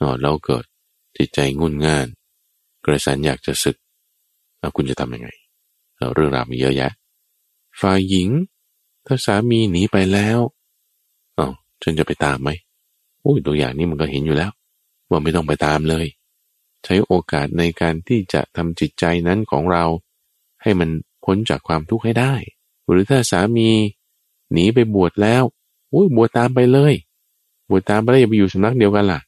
[0.00, 0.64] อ๋อเราเกิด
[1.16, 2.06] จิตใจงุนง่าน
[2.84, 3.76] กระสันอยากจะศึก
[4.58, 5.28] แล้วคุณจะทำยังไง
[5.98, 6.92] เราเรื่องราวมีเยอะแยะ
[7.80, 8.28] ฝ่ายหญิง
[9.06, 10.38] ถ้าสามีหนีไปแล้ว
[11.38, 11.46] อ๋อ
[11.82, 12.50] ฉันจะไปตามไหม
[13.24, 14.52] อุ้ยตัวอย่างนี้มันก็เห็นอยู่แล้ว
[15.10, 16.06] ว่าไม่ต้องไปตามเลย
[16.84, 19.84] ใช้โอกาสในการที่จะทำจิตใจนั้นของเรา
[20.62, 20.90] ให้มัน
[21.26, 22.34] พ้นจากความทุกข์ให้ได้
[22.88, 23.68] หรือถ้าสามี
[24.52, 25.42] หนีไปบวชแล้ว
[25.92, 26.94] อุ้ยบวชตามไปเลย
[27.70, 29.20] บวชตามไปแล้วอย่าไปอยู่สำนักเดียวกันล่ะ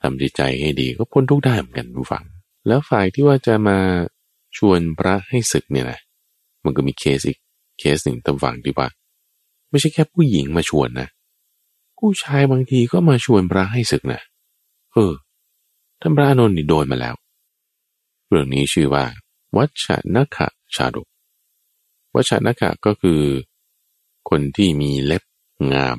[0.00, 2.24] ทำจิตใจให้ดีก็พ้นทุกข์ได้เหมือนกันผู้ฟัง
[2.66, 3.78] แล้วฝ่ายที่ว่าจะมา
[4.56, 6.00] ชวนพระให้ศึกเนี่ยนะ
[6.64, 7.38] มันก็มีเคสอีก
[7.78, 8.88] เคสหนึ่งตำฝังที่ว่า
[9.70, 11.08] ไม่ใช่แค่ผู้หญิงมาชวนนะ
[11.98, 14.20] ผู้ชายบางทีก็มาชวนพระให้ศึกนะ
[14.92, 15.12] เออ
[16.00, 17.14] ท่านพระอนุนนี่โดนมาแล้ว
[18.28, 19.04] เรื่องนี้ชื่อว่า
[19.56, 21.06] วัชนะคะ ชาดก
[22.14, 23.20] วัวัชนะกะก็คือ
[24.30, 25.22] คนที่มีเล็บ
[25.72, 25.98] งาม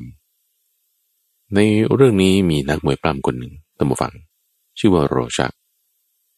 [1.56, 1.60] ใน
[1.94, 4.14] เรื่องนี้มีนักมวยปล้ำคนหนึ่งตั้มฟัง
[4.80, 5.54] ชื่อว่าโรชะ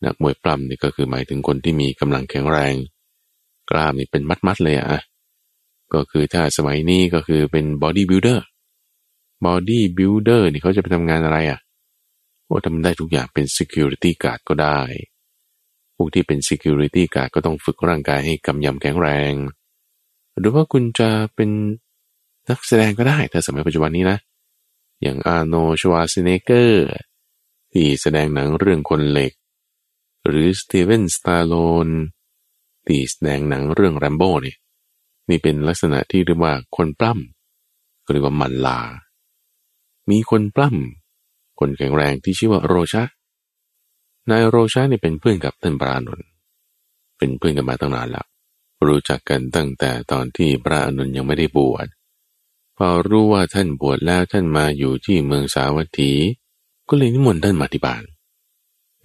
[0.06, 2.76] นักมวยปล้ำนี่ก็คือหมายถึงคนที่มีกำลังแข็งแรง
[3.70, 5.02] กล้ามนี่เป็นมัดๆเลยอะ
[5.94, 8.46] ก็คือถ้าสมัยนี้ก็คือเป็น bodybuilder
[9.46, 11.60] bodybuilder นี่เขาจะไปทำงานอะไรอะ่ะ
[12.46, 14.80] โอ้ทำได้ทุกอย่างเป็น security guard ก็ได้
[16.02, 19.34] พวกที่เป็น security guard ก็ต้องฝึกร่างกายให้กำยำแข็งแรง
[20.40, 21.50] หรือว่าคุณจะเป็น
[22.50, 24.18] นักแสดงก็ได้ถ้าสมัยปัจจุบันนี้นะ
[25.02, 26.88] อย่างอาโนชวาซิเนเกอร์
[27.72, 29.34] ที่แสดงหนังเรื่องคนเหล็ก
[30.26, 31.54] หรือสตีเวนสตอลโล
[31.86, 31.90] น
[32.88, 34.58] ที่แสดงหนังเรื่องแรมโบ้เนี่ย
[35.30, 38.80] นี่เป็นลักษณะที่เรียกว่าคนปล้ำก็เรียกว่ามัลละ
[40.10, 43.04] มีคนปล้ำคนแข็งแรงที่ชื่อว่าโรชะ
[44.30, 46.22] นายโรชะนี่เป็นเพื่อนกับท่านพระอานนท์
[47.18, 48.26] เป็นเพื่อนกันมาตั้งนานแล้ว
[48.88, 51.88] รู้จักกันตั้งแต่ตอนที่พระอานนท์ยังไม่ได้บวช
[52.78, 56.12] พอรู้ว่าท่านบวชแล้วท่านมาอยู่ที่เมืองสาวัตถี
[56.90, 58.04] ก็เลยนิมนต์ท่านมาที่บ้าน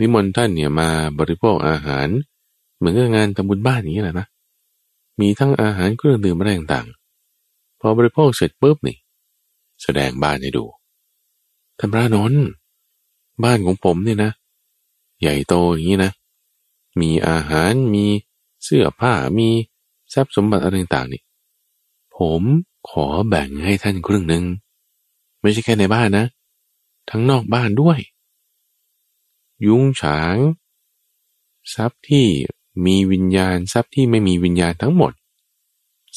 [0.01, 0.89] นิมนต์ท่านเนี่ยมา
[1.19, 2.09] บริโภคอาหาร
[2.79, 4.27] เหมือนกับงานทำบุญบ้านอย่างนี้แหละนะ
[5.21, 8.97] มีทั้งอาหารเครื่องดื่มอะไรต่างๆ พอบริโภคเสร็จปุ๊บนี่
[9.83, 10.64] แสดงบ้านให้ดู
[11.79, 12.43] ท่านพระนนท์
[13.45, 14.31] บ้านของผมเนี่ยนะ
[15.21, 16.12] ใหญ่โตอย่างนี้นะ
[17.01, 18.07] มีอาหารมี
[18.64, 19.49] เสื้อผ้ามี
[20.12, 21.23] ทรัพย์สมบัติอะไรต่างๆนี่
[22.17, 22.43] ผม
[22.89, 24.45] ขอแบ่งให้ท่านครึ่งหนึ่ง
[25.41, 26.27] ไม่ใช่แค่ในบ้านนะ
[27.11, 27.99] ทั้งนอกบ้านด้วย
[29.67, 30.37] ยุงฉาง
[31.75, 32.27] ทรัพย์ที่
[32.87, 35.12] มีวิญญาณทรัพย์ที่ไม่มีวิญญาณทั้งหมด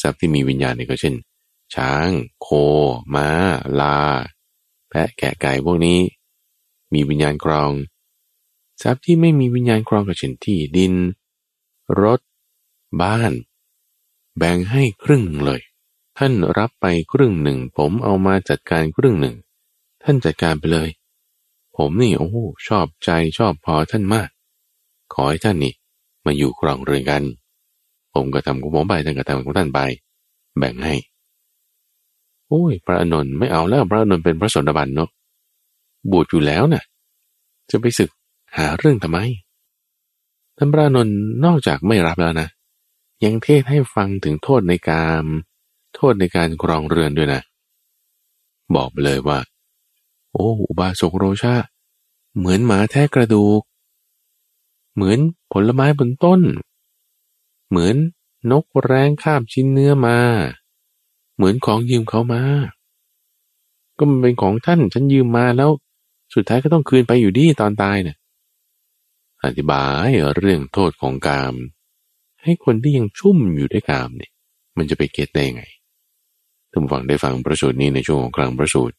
[0.02, 1.16] ทรัพย์ที่มีวิญญาณนี่ก็เช่น
[1.76, 2.08] ช้าง
[2.42, 2.48] โค
[3.14, 3.30] ม้า
[3.80, 3.98] ลา
[4.90, 6.00] แพะแกะไก่พวกนี้
[6.94, 7.72] มีวิญญาณครอง
[8.82, 10.94] ทรัพย์ที่ไม่มีวิญญาณครองก็เช่นที่ดิน
[12.02, 12.20] รถ
[13.02, 13.34] บ้าน
[14.38, 15.62] แบ่งให้ครึ่งเลย
[16.18, 19.36] ท่านรับไปครึ่งหนึ่ง ผมเอามาจัดการครึ่งหนึ่ง
[20.04, 20.90] ท่านจัดการไปเลย
[21.78, 22.30] ผมนี่โอ้
[22.68, 24.30] ชอบใจชอบพอท่านมาก
[25.14, 25.74] ขอให้ท่านนี่
[26.26, 27.24] มาอยู่ครองเรือนกัน
[28.14, 29.80] ผมก็ทำของผมไปท่านก็ทำของท่านไป
[30.58, 30.96] แบ่งให้
[32.48, 35.10] โอ้ยพระอนนท์ไม่เอาแล้วพระอนนท์เป็นพระสนบันเนาะ
[36.12, 36.84] บวชอยู่แล้วนะ่ะ
[37.70, 38.10] จะไปศึก
[38.58, 39.20] หาเรื่องทำไม
[40.58, 42.50] ท่านพระนนท์นอกจากไม่รับแล้วนะ
[43.24, 45.24] ยังเทศให้ฟังถึงโทษในการ
[45.96, 47.42] โทษในการครองเรือนด้วยนะ
[48.76, 49.40] บอกไปเลยว่า
[50.34, 51.56] โอ้อุบาสกโรชา
[52.38, 53.62] เหมือนหมาแท้กระดูก
[54.96, 55.20] เหมือน
[55.52, 56.42] ผลไม้บนต้น
[57.70, 57.96] เหมือน
[58.52, 60.18] นกแร้งคาบชิ้นเนื้อมา
[61.36, 62.42] เหมือนของยืมเขามา
[63.98, 65.70] ก็มันเป็นของท่านฉันยืมมาแล้ว
[66.34, 68.18] สุดท้ายก็ต้องคืนไปอยู่ดีตอนตายเนี่ย
[69.44, 71.56] อธิบายเรื่องโทษของกาม
[72.44, 74.32] ให้คนที่ยังชุ่มอยู่ด้วยกามเนี่ย
[74.78, 75.64] มันจะไปเก็ตได้ไง
[76.72, 78.96] ท่านฟังได้ฟังประสูตรนี้ในช่วงของกลางประสูตร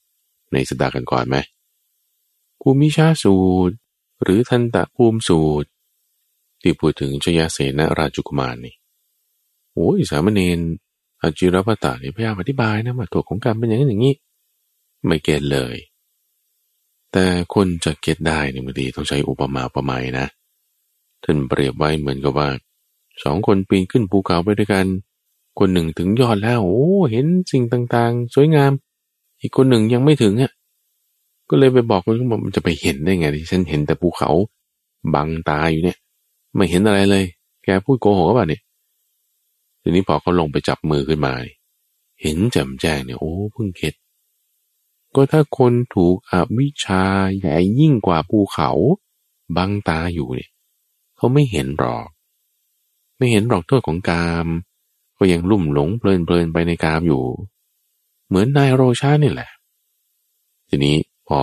[0.53, 1.37] ในสัปดาห์กันก่อนไหม
[2.61, 3.39] ภูมิชาสู
[3.69, 3.75] ตร
[4.23, 5.69] หรือทันตะภูมิสูตร
[6.63, 8.75] ที่พูดถึงชยเสนราชุกุมารนี่
[9.75, 10.61] โอ้ยสามเณร
[11.23, 14.15] อาจิรพัตตาเนี่ยพยายามอธิบายนะว่าตัวของกรรมเป็นอย่างนั้นอย่างนี้
[15.07, 15.77] ไม่เก็ตเลย
[17.13, 20.27] แต่คนจะเก็ตได้เนี่ยบางทีต้องใช้อุปมาอุปไมยนะ
[21.25, 22.49] ท่านเปรียบไว้เหมือนกับว่า
[23.25, 24.87] สองคนปีนขึ้นภูเขาไปด้วยกัน
[25.59, 28.73] คนหนึ่งถึงยอดแล้ว โอ้เห็นสิ่งต่างๆ สวยงาม
[29.41, 30.53] อีกคนหนึ่งยังไม่ถึงอะ
[31.51, 34.31] ก็เลยไปบอกคนบอกมันจะไปเห็นได้ไงที่ฉันเห็นแต่ภูเขา
[35.15, 35.99] บังตาอยู่เนี่ย
[36.57, 37.25] ไม่เห็นอะไรเลย
[37.65, 38.63] แกพูดโกหกป่ะเนี่ย
[39.83, 41.33] ทีนี้พอเขาลงไปจับมือขึ้นมา
[42.23, 43.95] เห็นแจ่มแจ้งเนี่ยโอ้เพิ่งเข็ด
[45.15, 47.03] ก็ถ้าคนถูกอวิชา
[47.39, 48.71] ใหญ่ยิ่งกว่าภูเขา
[49.57, 50.51] บังตาอยู่เนี่ย
[51.17, 52.07] เขาไม่เห็นหรอก
[53.19, 54.47] ไม่เห็นหรอกโทษของกาม
[55.19, 57.23] ก็ยังลุ่มหลงเพลินเพลินไปในกามอยู่
[58.29, 59.51] เหมือนนายโรชาเนี่ยแหละ
[60.69, 60.97] ทีนี้
[61.29, 61.41] พอ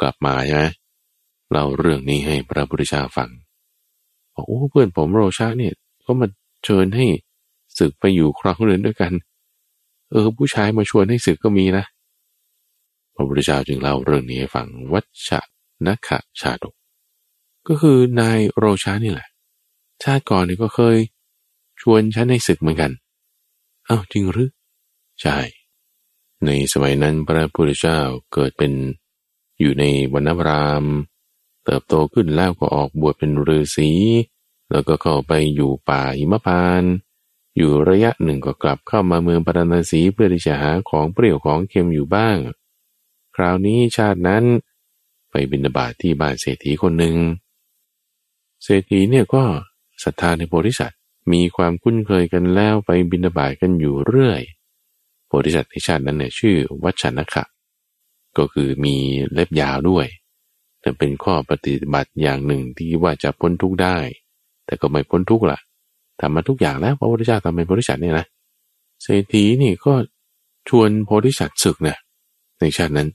[0.00, 0.64] กลับมาใช่ไหม
[1.52, 3.30] เราเรื่องนี้ให้พระพุทธเจ้าฟัง
[4.34, 5.74] บอกโอ้เพื่อนผมโรชาเนี่ย
[6.04, 6.26] ก็มา
[6.64, 7.06] เชิญให้
[7.78, 9.12] ศึกไปอยู่ครองเรือนด้วยกัน
[10.10, 11.84] เออผู้ชายมาชวนให้ศึกก็มีนะ
[13.16, 15.40] พระพุทธเจ้าจึงเล่าเรื่องนี้ให้ฟังวัชชะ
[15.86, 16.74] นักขะชาดก
[17.68, 19.28] ก็คือนายโรชานี่แหละ
[20.02, 20.96] ชาติก่อนนี่ก็เคย
[21.80, 22.92] ชวนฉันให้ศึกเหมือนกัน
[23.88, 24.50] อ้าวจริงหรือ
[25.20, 25.38] ใช่
[26.44, 27.98] ในสมัยนั้นพระพุทธเจ้า
[28.32, 28.72] เกิดเป็น
[29.60, 30.84] อยู่ในวรรณราม
[31.64, 33.90] เติบโตขึ้นแล้วก็ออกบวชเป็นฤาษี
[34.70, 36.82] แล้วก็เข้าไปอยู่ป่าหิมพาน
[37.56, 42.36] อยู่ระยะหนึ่งก็กลับเข้ามาเมืองปารณสีเพื่อที่จะหาของเปรี้ยวของเค็มอยู่บ้าง
[43.36, 44.44] คราวนี้ชาตินั้น
[45.30, 47.16] ไปบินาบาตทที่บ้านเศรษฐีคนหนึ่ง
[48.62, 49.42] เศรษฐีเนี่ยก็
[50.04, 50.98] ศรัทธาในโพธิสัตว์
[51.32, 54.42] มีความคุ้นเคยกันแล้วไปบินาบายกันอยู่เรื่อย
[55.26, 57.44] โพธิสัตว์ในชาตินั้นเนี่ยชื่อวัชนะคะ
[58.38, 58.96] ก็คือมี
[59.32, 60.06] เล็บยาวด้วย
[60.80, 63.96] แต่เป็นข้อปฏิบัติอย่างหนึ่งที่ว่าจะพ้นทุกข์ได้
[64.66, 65.58] แต่ก็ไม่พ้นทุกข์ล่ะ
[66.20, 68.26] ทำมาทุกอย่างแล้วพระพุทธเจ้าทำเป็นโพธิสัตว์เนี่ยนะ
[69.02, 69.94] เศรษฐีนี่ก็
[70.68, 71.98] ชวนโพธิสัตว์ศึกนะ
[72.60, 73.08] ในชาตินั้น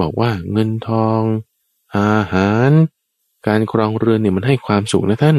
[0.00, 1.20] บอกว่าเงินทอง
[1.96, 2.70] อาหาร
[3.46, 5.36] การครองเรือนเนี่ยมันให้ความสุขนะท่าน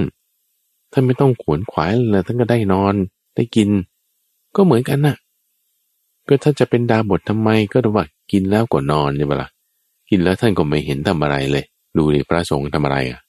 [0.93, 2.95] ท่านไม่ต้องขวนขวายเลยท่านก็ได้นอน
[3.35, 3.69] ได้กิน
[4.55, 5.15] ก็เหมือนกันนะ่ะ
[6.27, 9.49] ก็ถ้าจะเป็นดาบททำไมก็ว่ากินแล้วก็นอนใช่ปะละ่ะ
[10.09, 11.65] กินแล้วท่านก็ไม่เห็นทำอะไรเลย
[11.97, 13.19] ดูดิพระสงฆ์ทำอะไรอะ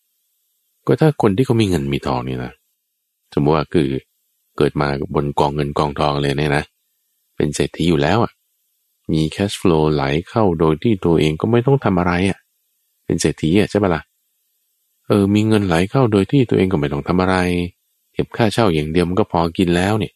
[0.86, 2.52] ก็ถ้าคนที่เขามีเงินมีทองนี่นะ
[3.34, 3.88] สมมติว่าคือ
[4.56, 6.64] เกิดมาบนกองเงินกองทองเลยเนี่ยนะ
[7.36, 8.32] เป็นเศรษฐีอยู่แล้วอะ
[9.12, 12.38] มีแคชฟลูไหลเข้าโดยที่ตัวเองก็ไม่ต้องทำอะไรอะ
[13.04, 14.02] เป็นเศรษฐีอะใช่ปะละ่ะ
[15.06, 17.36] เออ มีเงินไหลเข้าโดยที่ตัวเองก็ไม่ต้องทำอะไร
[18.12, 20.12] เก็บค่าเช่าอย่างเดียวมันก็พอกินแล้วเนี่ย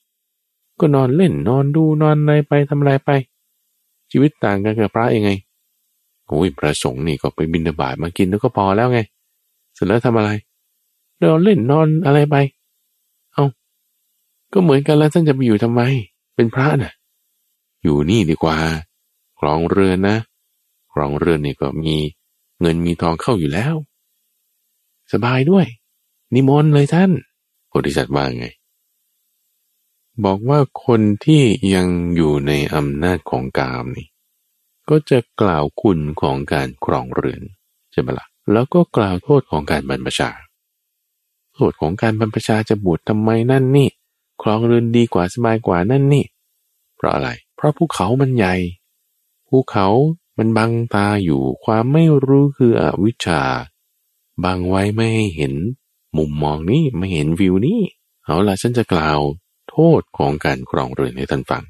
[0.81, 3.11] ก็นอนเล่นนอนดูนอนอะไรไปทำอะไรไป
[4.11, 5.31] ชีวิตต่างกันกับพระยังไง
[6.29, 9.01] โอ้ยพระสงฆ์นี่ก็ไปบินบาตมากินแล้วก็พอแล้วไง
[9.75, 10.31] เสร็จแล้วทำอะไร
[11.19, 12.37] เราเล่นนอนอะไรไป
[13.35, 13.47] เอา้า
[14.53, 15.81] ก็เหมือนกันแล้วท่านจะไปอยู่ทำไม
[16.35, 16.93] เป็นพระนะ่ะ
[17.83, 18.57] อยู่นี่ดีกว่า
[19.39, 20.19] ครองเรือนนะ
[20.93, 21.97] ครองเรือนนี่ก็มี
[22.61, 23.75] เงินมีทองเข้าอยู่แล้ว
[25.13, 25.67] สบายด้วย
[26.35, 27.11] นิมนต์เลยท่าน
[27.69, 28.47] โพธิสัตว์ว่าไง
[30.25, 31.43] บอกว่าคนที่
[31.75, 34.07] ยังอยู่ในอำนาจของกามนี่
[34.89, 37.43] ก็จะกล่าวคุณของการครองเรือน
[37.93, 40.31] ใช่ไหมละ่ะแล้วก็กล่าวโทษของการบรรพชา
[41.55, 43.89] โทษของการบรรพชาจะบวชทำไมนั่นนี่
[44.43, 46.25] ครองเรือนดีกว่าสบายกว่านั่นนี่
[46.97, 47.29] เพราะอะไร
[47.61, 48.55] เพราะภูเขามันใหญ่
[49.49, 49.89] ภูเขา
[50.39, 53.43] มันบังตาอยู่ความไม่รู้คืออวิชชา
[54.45, 55.55] บังไว้ไม่ให้เห็น
[56.17, 57.81] มุมมองนี้ไม่เห็นวิวนี้
[58.25, 59.21] เอาล่ะฉันจะกล่าว
[59.71, 61.65] โทษของการครองเรือนให้ท่านฟัง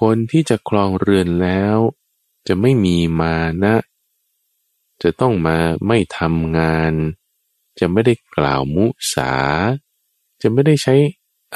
[0.00, 1.76] คนที่จะครองเรือนแล้ว
[2.46, 3.34] จะไม่มีมา
[3.64, 3.74] นะ
[5.02, 6.92] จะต้องมาไม่ทำงาน
[7.78, 9.32] จะไม่ได้กล่าวมุสา
[10.40, 10.94] จะไม่ได้ใช้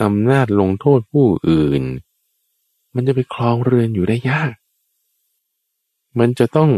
[0.03, 1.85] อำนาจลงโทษผู้อื่น
[3.01, 4.53] มันจะไปครองเรือนอยู่ได้ยาก
[6.19, 6.71] มันจะต้อง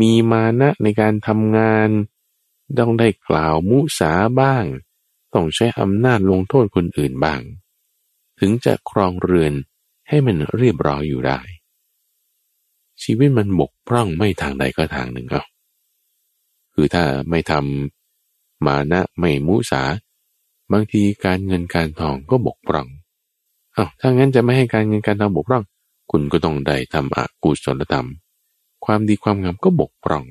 [0.00, 1.88] มีมานะในการทำงาน
[2.78, 4.64] ต้องได้กล่าวมุสาบ้าง
[5.34, 7.40] ต้องใช้อำนาจลงโทษคนอื่นบ้าง
[8.40, 9.52] ถึงจะครองเรือน
[10.08, 11.40] ให้มันเรียบร้อยอยู่ได้
[13.02, 15.44] ชีวิตมันบกพร่องไม่ทางใดก็ทางหนึ่งเอา
[16.74, 19.82] คือถ้าไม่ทำมานะไม่มุสา
[20.72, 22.88] บางทีการเงินการทองก็บกพร่อง
[23.78, 25.64] อาถ้างั้นจะไม่ให้การเงินการทองบกพร่อง
[26.10, 28.08] คุณก็ต้องได้ทำอกุศลธรรม
[28.84, 30.24] ความดีความงามก็บกพร่อง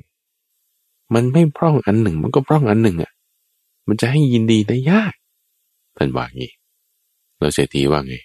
[1.14, 3.12] มันไม่พร่องอันหนึ่ง มันก็พร่องอันหนึ่งอะ
[3.88, 5.14] มันจะให้ยินดีได้ยาก
[5.98, 6.52] ท่านว่างี้
[7.38, 8.16] เราเศรษฐีว่าไง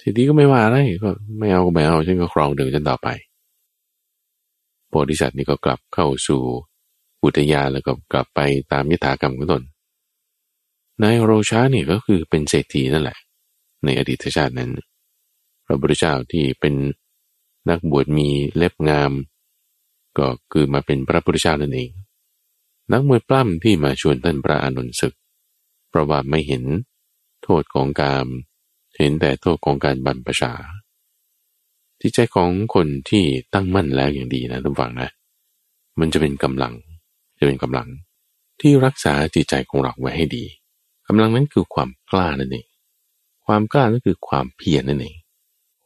[0.00, 3.08] ทีนี้ก็ไม่ว่าอะไรก็ไม่เอาก็ไม่เอาฉันก็ครองเดิมฉันต่อไป
[4.88, 6.42] โพธิสัตว์นี่ก็กลับเข้าสู่
[7.24, 8.40] อุทยานแล้วก็กลับไป
[8.72, 9.62] ตามยถากรรมของตน
[11.02, 13.18] นายโรชานี่ก็คือเป็นเศรษฐีนั่นแหละ
[13.84, 14.70] ในอดีตชาตินั้น
[15.66, 16.74] พระพุทธเจ้าที่เป็น
[17.68, 19.12] นักบวชมีเล็บงาม
[20.18, 21.90] ก็คือมาเป็นพระพุทธเจ้านั่นเอง
[22.92, 25.14] นักมวยปล้ำที่มาชวนท่านพระอนุนศึก
[25.88, 26.64] เพราะว่าไม่เห็น
[27.42, 28.26] โทษของการ
[28.98, 30.52] เห็นแต่โทษของการบรรพชา
[32.00, 35.10] ที่ใจของคนที่ตั้งมั่นแล้วอย่างดีนะทุกฝังนะ
[36.00, 36.74] มันจะเป็นกำลัง
[37.38, 37.88] จะเป็นกำลัง
[38.60, 40.44] ที่รักษาจิตใจของเราไว้ให้ดี
[41.08, 42.66] กำลังนั้นคือความกล้านั่นเอง
[43.46, 45.16] ความกล้านั่นคือความเพียรนั่นเอง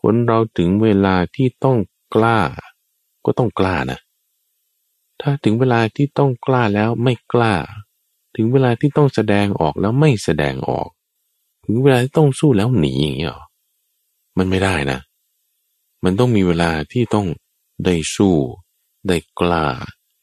[0.00, 1.78] คนเราถึงเวลาที่ต้อง
[2.14, 2.38] กล้า
[3.24, 4.00] ก็ต้องกล้านะ
[5.20, 7.54] ถ้าถึงเวลาที่ต้องกล้าแล้วไม่กล้า
[8.36, 10.88] ถึงเวลาที่ต้องแสดงออกแล้วไม่แสดงออก
[11.64, 13.42] ถึงเวลาที่ต้องสู้แล้วหนีอย่างนี้หรอ
[14.38, 15.00] มันไม่ได้นะ
[16.04, 17.26] มันต้องมีเวลาที่ต้อง
[17.84, 18.34] ได้สู้
[19.09, 19.66] ได้กล้า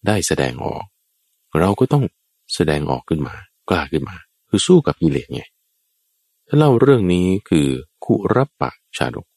[0.07, 0.85] ได้แสดงออก
[1.59, 2.03] เราก็ต้อง
[2.53, 3.35] แสดงออกขึ้นมา
[3.69, 4.15] กล้าขึ้นมา
[4.49, 5.43] คือสู้กับกิเลสไง
[6.53, 7.67] ถ้าเล่าเรื่องนี้คือ
[8.05, 9.27] คุรปะชาดก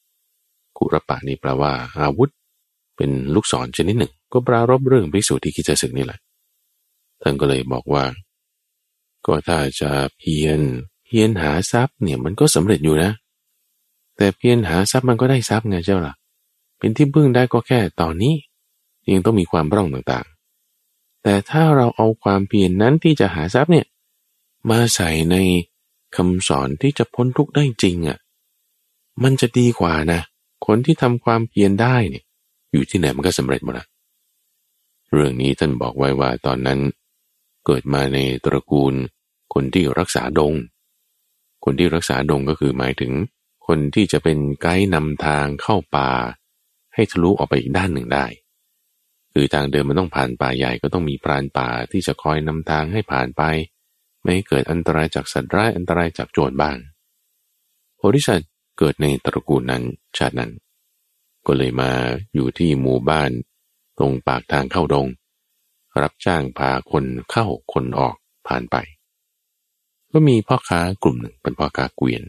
[0.77, 2.29] คุรปะนี่แปลว่า อาวุธ
[2.97, 6.19] เป็นลูกศรชนิดหนึ่ง ก็ปรารบเรื่องพิสูจน์ที่คิดจะศึกนี่แหละ
[7.21, 8.03] ท่านก็เลยบอกว่า
[9.25, 10.59] ก็ถ้าจะเพียร
[11.05, 13.11] เพียรหาทรัพย์เนี่ยมันก็สำเร็จอยู่นะ
[14.17, 16.13] แต่เพียรหาทรัพย์มันก็ได้ทรัพย์ไงเจ้าล่ะ
[16.77, 18.33] เป็นที่พึ่งได้ก็แค่ตอนนี้
[19.11, 23.85] ยังต้องมีความร่องต่างๆ แต่ถ้าเราเอาความเพียรนนั้นที่จะหาทรัพย์เนี่ย
[24.69, 25.37] มาใส่ใน
[26.17, 28.17] คำสอนที่จะพ้นทุกข์ได้จริงอะ่ะ
[29.23, 30.21] มันจะดีกว่านะ
[30.65, 32.23] คนที่ทำความเพียรได้เนี่ย
[32.71, 33.85] อยู่ที่ไหนมันก็สำเร็จหมดละ
[35.11, 36.79] เรื่องนี้ท่านบอกไว้ว่าตอนนั้น
[37.65, 38.93] เกิดมาในตระกูล
[39.53, 40.53] คนที่รักษาดง
[41.65, 43.11] คนที่รักษาดงก็คือหมายถึง
[43.67, 46.11] คนที่จะเป็นไกด์นำทางเข้าป่า
[46.93, 48.25] ให้ทะลุออกไปอีกด้านหนึ่งได้
[49.33, 53.41] คือทางเดินมันต้องผ่านป่าใหญ่ก็ต้องมีพรานป่าที่จะคอยนำทางให้ผ่านไป
[54.21, 56.77] ไม่ให้เกิดอันตรายจากสัตว์ร้ายอันตรายจากโจรบ้าง
[57.95, 59.83] โพธิสัตว์เกิดในตระกูลนั้น
[60.17, 60.51] ชาตินั้น
[61.45, 61.91] ก็เลยมา
[62.33, 63.31] อยู่ที่หมู่บ้าน
[63.97, 65.07] ตรงปากทางเข้าดง
[66.01, 68.15] รับจ้างพาคนเข้าคนออก
[68.47, 68.75] ผ่านไป
[70.11, 72.23] ก็มีพ่อค้ากลุ่มหนึ่งเป็นพ่อค้าเกวียน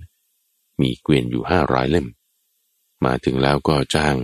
[0.81, 2.07] มีเกวียนอยู่ห้าร้อยเล่ม
[3.05, 4.17] มาถึงแล้วก็จ้าง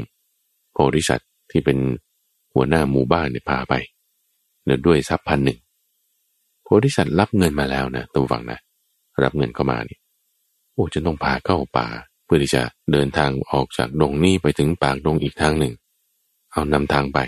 [0.72, 1.78] โพธิสัตว์ที่เป็น
[2.54, 3.74] หัวหน้าหมู่บ้านเนี่ยพาไป
[4.64, 5.58] เนื่องด้วยทรัพย์พันหนึ่ง
[6.64, 8.58] โพธิสัตว์รับเงินมาแล้วนะท่านฟังนะ
[9.22, 10.00] รับเงินเข้ามาเนี่ย
[10.72, 11.86] โอ้จะต้องพาเข้าป่า
[12.24, 12.62] เพื่อที่จะ
[12.92, 15.72] เดินทางออกจากดงนี้ไปถึงปากดงอีกทางหนึ่ง
[16.52, 17.18] เอานำทางไป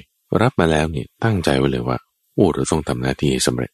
[0.42, 1.98] รับมาแล้วเนี่ยตั้งใจไว้เลยว่า
[2.34, 3.70] โอ้เราต้องทำหน้าที่ให้สำเร็จ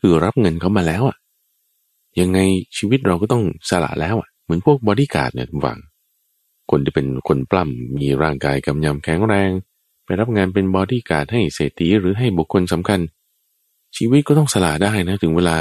[0.00, 1.16] คือรับเงินเขามาแล้วอะ
[2.20, 2.38] ยังไง
[2.76, 5.78] ชีวิตเราก็ต้องสละแล้วอะเหมือนพวกบอดี้การ์ดเนี่ยฟัง
[6.70, 9.50] คนที่เป็นคนปล้ำมีร่างกายกำยำแข็งแรง
[10.04, 13.00] ไปรับงานเป็นบอดี้การ์ดให้เศรษฐีหรือให้บุคคลสำคัญ
[13.96, 15.58] ชีวิตก็ต้องสละได้นะถึงเวลา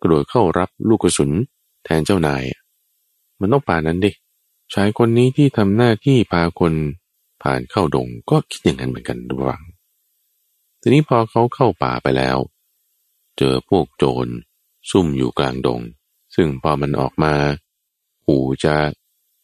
[0.00, 1.30] กระโดดเข้ารับลูกกระสุน
[1.84, 2.42] แทนเจ้านาย
[3.40, 4.10] มันต้องป่านั้นดิ
[4.72, 6.72] ชายคนนี้ที่ทำหน้าที่พาคน
[7.42, 9.62] ผ่านเข้าดงก็คิดอย่างนั้นเหมือนกันระวัง
[10.80, 12.38] ทีนี้พอเขาเข้าป่าไปแล้ว
[13.38, 14.26] เจอพวกโจร
[14.90, 15.80] ซุ่มอยู่กลางดง
[16.34, 17.34] ซึ่งพอมันออกมา
[18.26, 18.76] หูจะ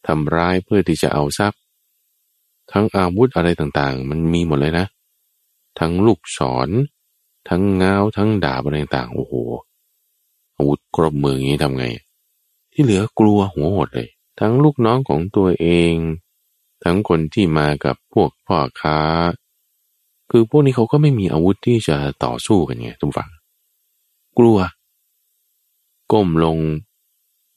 [0.07, 1.61] ทำร้ายเพื่อที่จะเอาทรัพย์
[2.73, 4.87] ทั้งอาวุธอะไรต่างๆ มันมีหมดเลยนะ
[5.79, 6.69] ทั้งลูกศร
[7.49, 9.35] ทั้งเงาทั้งดาบอะไรต่างๆโอ้โห
[10.57, 11.87] อาวุธครบมืออย่างนี้ทำไง
[12.73, 14.09] ที่เหลือกลัวหัวหดเลย
[14.41, 15.95] ทั้งลูกน้องของตัวเอง
[16.85, 18.99] ทั้งคนที่มากับพวกพ่อค้า
[20.31, 23.31] คือพวกนี้เขาก็ไม่มีอาวุธที่จะต่อสู้กันไงทุกฝั่ง
[24.39, 24.59] กลัว
[26.13, 26.59] ก้มลง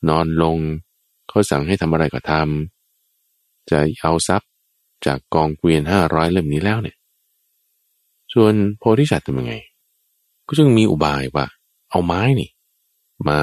[0.10, 0.58] นอนลง
[1.30, 4.52] เขาสั่งให้ทำอะไรก็ทำจะเอาทรัพย์
[5.06, 6.98] จากกองเกวียนห้าร้อยเล่มนี้แล้วเนี่ย
[8.34, 9.54] ส่วนโพธิสัตว์ทำยังไง
[10.48, 11.46] ก็จึงมีอุบายว่า
[11.90, 12.50] เอาไม้นี่
[13.28, 13.40] มา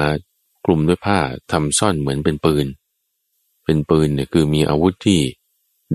[0.65, 1.19] กลุ่มด้วยผ้า
[1.51, 2.65] ทำซ่อนเหมือนเป็นปืน
[3.63, 5.19] เป็นปืนเนี่ยคือมีอาวุธที่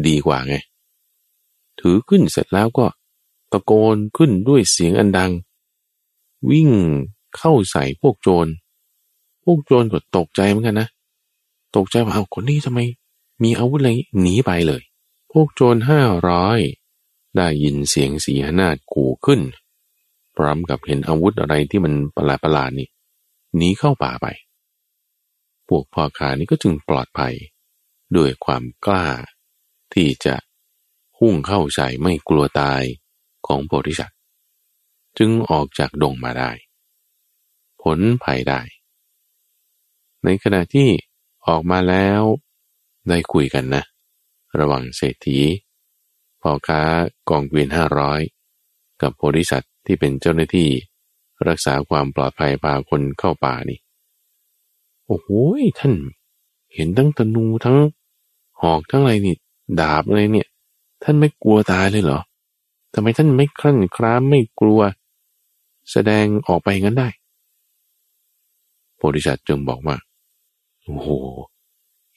[0.06, 0.56] ดีกว่าไง
[1.80, 2.86] ถือขึ้นเสร็จแล้วก็
[3.52, 5.32] ตะโกนขึ้นด้วยเสียงอันดัง
[6.50, 6.70] วิ่ง
[7.36, 8.46] เข้าใส่พวกโจร
[9.44, 10.88] พวกโจรก็ตกใจเหมือนกันนะ
[11.76, 12.80] ตกใจว่าเอาคนนี้ทำไม
[13.42, 13.90] มีอาวุธอะไร
[14.20, 14.82] หนีไปเลย
[15.32, 16.60] พวกโจรห้าร้อย
[17.36, 19.40] ได้ยินเสียงสีหนาดกูขึ้น
[20.36, 22.88] พร้อมกับเห็นอาวุธอะไรที่มันประหลาดประหลาดนี่
[23.56, 24.26] หนีเข้าป่าไป
[25.68, 27.34] พวกพ่อค้านี้ก็จึงปลอดภัย
[28.16, 29.08] ด้วยความกล้า
[29.94, 30.34] ที่จะ
[31.18, 32.82] หุ่งเข้าใส่ไม่กลัวตาย
[33.46, 34.18] ของโพธิสัตว์
[35.18, 36.50] จึงออกจากดงมาได้
[37.82, 38.60] ผลภัยได้
[40.24, 40.88] ในขณะที่
[41.46, 42.22] ออกมาแล้ว
[43.08, 43.82] ได้คุยกันนะ
[44.58, 45.38] ระหว่างเศรษฐี
[46.40, 46.80] พ่อค้า
[47.28, 48.20] กองเกวียนห้าร้อย
[49.02, 50.68] กับโพธิสัตว์ ที่เป็นเจ้าหน้าที่
[51.48, 53.78] รักษาความปลอดภัยพาคนเข้าป่านี่
[55.06, 55.28] โอ้โห
[55.80, 55.94] ท่าน
[56.74, 57.78] เห็นทั้งธนูทั้ง
[58.60, 59.36] หอกทั้งอะไรนี่
[59.80, 60.48] ดาบอะไรเนี่ย
[61.02, 62.20] ท่านไม่กลัวตายเลยเหรอ
[62.94, 64.80] ทำไมท่านไม่คลั่นคล้ามไม่กลัว
[65.90, 67.08] แสดงออกไปงั้นได้
[68.96, 69.96] โพธิสัตว์จึงบอกว่า
[70.82, 71.08] โอ้โห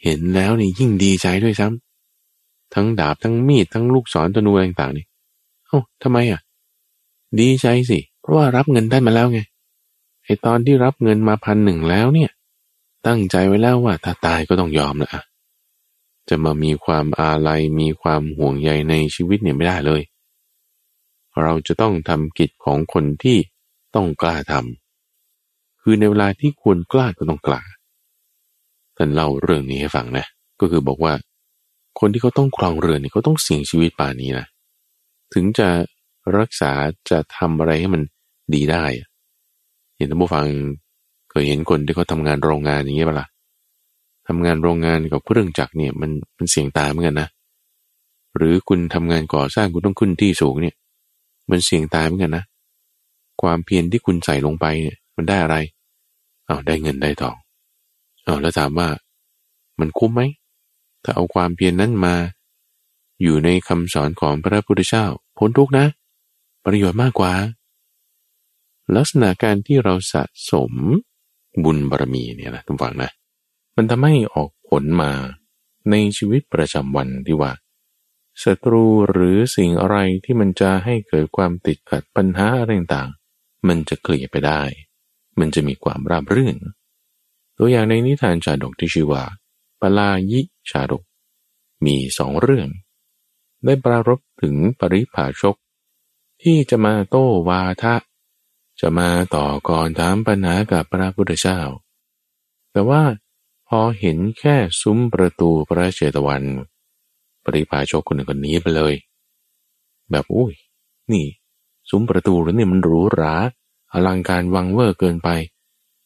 [0.04, 5.06] เห็นแล้วนี่ยิ่งดีใจด้วยซ้ำทั้งดาบทั้งมีดทั้งลูกศรธนูอะไรต่างๆนี่
[5.68, 6.42] เอ้าทำไมอะ
[7.40, 9.40] ดีใจสิ เพราะว่ารับเงินได้มาแล้วไง
[10.24, 12.32] ไอตอนที่รับเงินมาพันหนึ่งแล้วเนี่ย
[13.08, 15.22] ตั้งใจไว้แล้วว่าถ้าตายก็ต้องยอมละ
[16.30, 20.02] จะมามีความอาลัยมีความห่วงใยในชีวิตเนี่ยไม่ได้เลย
[21.42, 23.38] เราจะต้องทำกิจของคนที่
[23.96, 27.62] ต้องกล้าทำคือในเวลาที่ควรกล้าก็ต้องกล้า
[28.98, 30.26] ท่านเล่าเรื่องนี้ให้ฟังนะ
[30.60, 31.14] ก็คือบอกว่า
[32.00, 34.46] คนที่เขาต้องครองเรือนนี่เขาต้องเสี่ยงชีวิตป่านี้นะ
[35.34, 35.68] ถึงจะ
[36.38, 36.72] รักษา
[37.10, 38.02] จะทำอะไรให้มัน
[38.54, 38.86] ดีได้
[39.96, 40.46] เห็นท่านผู้ฟัง
[41.30, 43.28] เคยเห็นคนที่เขาทางานโรงงานอย่างเงี้ยเปล่า
[44.28, 47.30] ทำงานโรงงานกับเครื่องจักรเนี่ยมันมันเสี่ยงตายเหมือนกันนะ
[48.36, 50.76] หรือคุณทำงานก่อสร้างคุณต้องขึ้นที่สูงเนี่ย
[51.50, 52.44] มันเสี่ยงตายเหมือนกันนะ
[53.42, 55.56] ความเพียรที่คุณใส่ลงไปเนี่ย มันได้อะไร
[56.46, 57.36] เอาได้เงินได้ทอง
[58.24, 58.90] เอาแล้วถามว่า
[59.80, 60.22] มันคุ้มไหม
[61.04, 62.16] ถ้าเอาความเพียรนนั้นมา
[63.22, 65.06] อยู่ในคำสอนของพระพุทธเจ้า
[65.38, 65.86] พ้นทุกนะ
[66.66, 67.34] ประโยชน์มากกว่า
[68.96, 70.74] ลักษณะการที่เราสะสม
[71.64, 73.12] บุญบารมีเนี่ยนะทุกฝังนะ
[73.76, 75.12] มันทำให้ออกผลมา
[75.90, 77.52] ในชีวิตประจำวันที่ว่า
[78.44, 84.62] ศัตรูหรือสิ่งอะไรที่มันจะให้เกิดความติดขัดปัญหาอะไรต่างๆ มันจะเคลียร์ไปได้
[85.40, 86.58] มันจะมีความราบรื่น
[87.58, 89.24] ตัวอย่างในนิทานชาดกที่ชื่อว่า
[89.82, 91.04] ปลายิชาดก
[91.86, 92.68] มีสองเรื่อง
[93.66, 95.56] ได้ปรารบถึงปริภาชก
[96.44, 97.96] ที่จะมาโต้วาทะ
[98.82, 101.60] จะมาต่อก่อนถามปัญหากับพระพุทธเจ้า
[102.72, 103.02] แต่ว่า
[103.68, 106.44] พอเห็นแค่ซุ้มประตูพระเจตวัน
[107.44, 108.94] ปริภาชกคนหนึ่งคนนี้ไปเลย
[110.12, 110.54] แบบอุ้ย
[111.12, 111.26] นี่
[111.90, 113.36] ซุ้มประตูหรือนี่มันหรูหรา
[113.92, 115.30] อลังการวังเวอร์เกินไป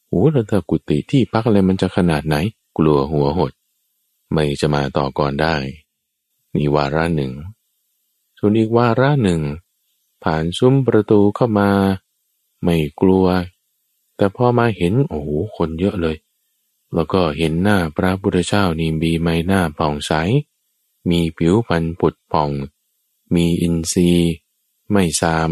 [0.08, 2.36] โอ้แล้วเธอกุฏิที่พักอะไรมันจะขนาดไหน
[2.78, 3.52] กลัวหัวหด
[4.32, 5.56] ไม่จะมาต่อก่อนได้
[6.54, 7.32] นี่วาระหนึ่ง
[8.38, 9.42] ส่วนอีกวาระหนึ่ง
[10.24, 11.70] ผ่านซุ้มประตูเข้ามา
[12.64, 13.26] ไม่กลัว
[14.16, 16.18] แต่พอมาเห็นโอ้โหคนเยอะเลย
[16.94, 20.12] แล้วก็เห็นหน้าพระพุทธเจ้านี่มีไม้หน้าผ่องใส
[21.10, 22.52] มีผิวพรรณปุดผ่อง
[23.36, 24.34] มีอินทรีย์
[24.92, 25.52] ไม่ซาม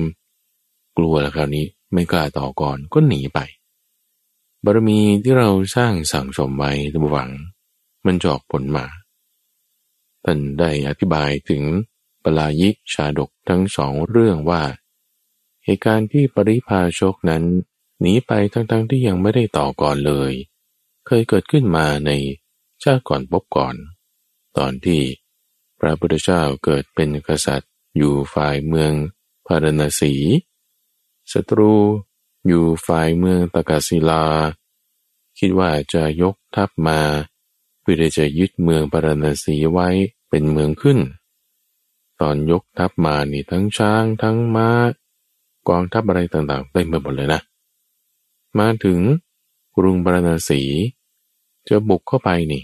[0.98, 3.40] กลัวแล้วคราวนี้ไม่กล้าต่อก่อนก็หนีไป
[4.64, 7.32] บารมีที่เราสร้างสั่งสมไว้ทุกหวัง
[8.06, 8.86] มันจอกผลมา
[10.26, 11.62] ท่านได้อธิบายถึง
[12.24, 14.64] ปลายิกชาดกทั้งสองเรื่องว่า
[15.64, 17.44] เหตุการณ์ที่ปริพาชกนั้น
[18.00, 20.32] หนีไปทั้งๆทที่ยังไม่ได้ต่อก่อนเลย
[21.08, 22.12] เคยเกิดขึ้นมาใน
[22.84, 23.76] ชาติก่อนพบก่อน
[24.58, 25.02] ตอนที่
[25.80, 28.94] พระพุทธเจ้าเกิดเป็นกษัตริย์ อยู่ฝ่ายเมือง
[29.48, 30.14] พารณสี
[31.32, 31.74] ศัตรู
[32.48, 34.26] อยู่ฝ่ายเมืองตะกาศิลา
[35.40, 37.00] คิดว่าจะยกทัพมา
[37.82, 39.90] เพื่อจะยึดเมืองปารณสีไว้
[40.30, 41.00] เป็นเมืองขึ้น
[42.22, 44.70] ตอนยกทัพมานี่ทั้งช้างทั้งม้า
[45.70, 47.42] กองทัพอะไรต่างๆเต็มไปหมดเลยนะ
[48.60, 49.00] มาถึง
[49.76, 50.62] กรุงปารณสี
[51.68, 52.64] จะบุกเข้าไปนี่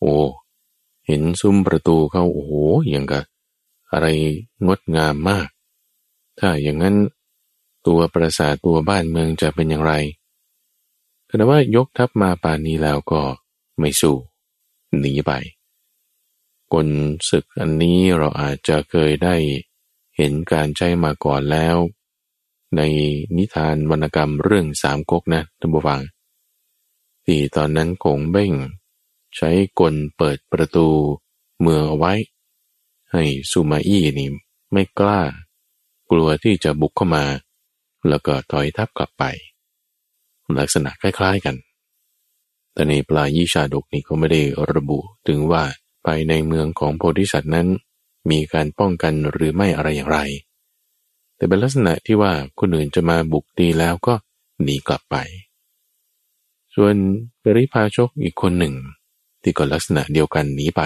[0.00, 0.14] โอ้
[1.06, 2.52] เห็นซุ้มประตูเขาโอ้โห
[2.88, 3.24] อย่างกับ
[3.92, 4.06] อะไร
[4.66, 5.48] งดงามมาก
[6.38, 6.96] ถ้าอย่างนั้น
[7.86, 9.92] ตัวประสาทตัวบ้านเมืองจะเป็นอย่างไร
[11.26, 13.20] แต่ว่ายกทัพมาป่านนี้แล้วก็
[13.78, 14.16] ไม่สู้
[15.00, 15.32] หนีไป
[16.74, 16.88] กล
[17.30, 19.36] ศึกอันนี้เราอาจจะเคยได้
[20.16, 21.76] เห็นการใช้มาก่อนแล้ว
[22.76, 22.82] ใน
[23.36, 26.00] นิทานวรรณกรรมเรื่องสามก๊กนะท่านผู้ฟัง
[27.24, 28.52] ที่ตอนนั้นคงเบ้ง
[29.36, 29.50] ใช้
[29.80, 30.86] กลเปิดประตู
[31.60, 32.12] เมืองเอาไว้
[33.12, 34.28] ให้ซูมาอี้นี่
[34.72, 35.20] ไม่กล้า
[36.10, 37.24] กลัวที่จะบุกเข้ามา
[38.08, 39.24] แล้วก็ถอยทับกลับไป
[40.58, 41.56] ลักษณะคล้ายๆกัน
[42.72, 44.98] แต่ในปลายี่ชาดกนี้ก็ไม่ได้ระบุ
[45.28, 45.62] ถึงว่า
[46.06, 47.68] ภายในเมืองของโพธิสัตว์นั้น
[48.30, 50.18] มีการป้องกันหรือไม่อะไรอย่างไร
[51.36, 54.14] แต่เป็นลักษณะที่ว่าคนอื่นจะมาบุกตีแล้วก็
[54.62, 55.16] หนีกลับไป
[56.74, 56.94] ส่วน
[57.42, 58.74] ปริพาชกอีกคนหนึ่ง
[59.42, 60.82] ที่ก็ลักษณะเดียวกันหนีไป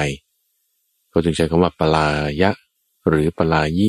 [1.11, 2.09] เขาจึงใช้คำว่าปลา
[2.43, 2.51] ยะ
[3.09, 3.89] หรือปลายิ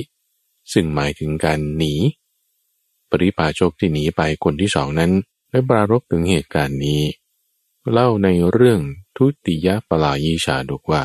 [0.74, 1.94] ซึ่งหมายถึงการหนี
[3.10, 5.12] ปริพาชกที่หนีไปคนที่สองนั้น
[5.50, 7.02] ได้ปรารบถึงเหตุการณ์นี้
[7.92, 8.80] เล่าในเรื่อง
[9.16, 11.04] ทุติยปลายีชาดกว่า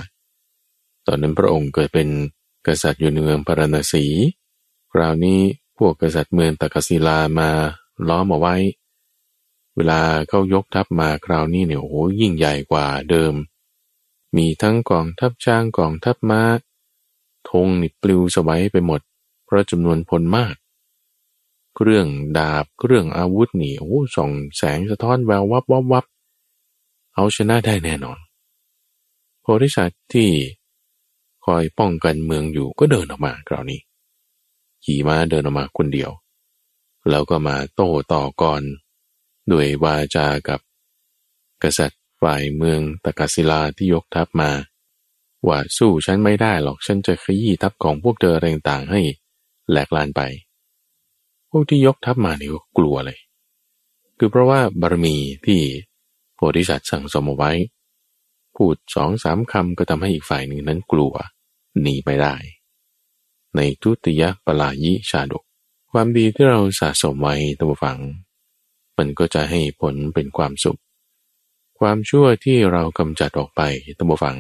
[1.07, 2.09] ตอนนั้นพระองค์เกิดเป็น
[2.67, 4.05] กษัตริย์อยู่ในเมืองพาราณสี
[4.93, 5.41] คราวนี้
[5.79, 7.51] พวกกษัตริย์เมืองตะกศิลามา
[8.09, 8.57] ล้อมเอาไว้
[9.77, 13.35] เวลาเขายกทัพมาคราวนี้เนี่ยโอ้ยิ่งใหญ่กว่าเดิม
[14.37, 16.43] มีทั้งกองทัพช้างกองทัพมา้า
[17.51, 19.01] ธงนี่ปลิวสวัยไปหมด
[19.45, 20.55] เพราะจำนวนพลมาก
[21.77, 22.07] เครื่อง
[22.39, 26.05] ดาบเครื่องอาวุธนี่โอ้ส่องแสงสะท้อนแวววับวับวับ
[27.15, 28.19] เอาชนะได้แน่นอน
[29.41, 30.31] โพธิสัตว์ที่
[31.45, 33.81] คอยป้องกันเมืองอยู่ก็เดินออกมาคราวนี้
[34.85, 36.11] ขี่ม้าเดินออกมาคนเดียว
[37.11, 38.63] แล้วก็มาโต้ต่อก่อน
[39.53, 40.61] ด้วยวาจากับ
[41.63, 44.51] กษัตริย์ฝ่ายเมืองตะกศิลาที่ยกทัพมา
[45.49, 49.01] ว่าสู้ฉันไม่ได้หรอกฉันจะขยี้ทัพของพวกเธออะไรต่างให้
[49.71, 50.21] แหลกลานไป
[51.51, 53.19] พวกที่ยกทัพมานี่ก็กลัวเลย
[54.19, 55.17] คือเพราะว่าบารมี
[55.47, 55.61] ที่
[56.35, 57.53] โพธิสัตว์สั่งสมเอาไว้
[58.57, 61.13] พูดสองสามคำก็ทำให้อีกฝ่ายหนึ่งนั้นกลัว
[61.81, 62.35] หนีไปได้
[63.57, 65.45] ในทุติยปลายิชาดก
[65.93, 67.99] ความดีที่เราสะสมไว้ตัวฝัง
[68.99, 70.81] มันก็จะให้ผลเป็นความสุข
[71.79, 73.63] ความชั่วที่เรากำจัดออกไป
[73.99, 74.39] ตัวฝัง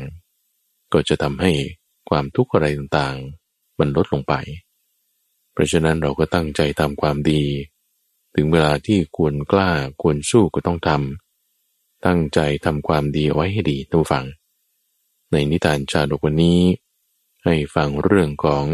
[0.92, 1.52] ก็จะทำให้
[2.08, 4.34] ความทุกข์อะไรต่างๆ มันลดลงไป
[5.52, 7.42] เพราะฉะนั้นเราก็ตั้งใจทำความดี
[8.34, 9.70] ถึงเวลาที่ควรกล้า
[10.02, 14.26] ควรสู้ก็ต้องทำตั้งใจทำความดีไว้ให้ดีทุกฝัง
[15.30, 16.60] ในนิทานชาดกวันนี้
[17.44, 18.66] ให้ฟังเรื่องของ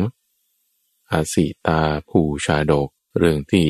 [1.11, 3.69] อาสิตาผูชาดก เรื่องที่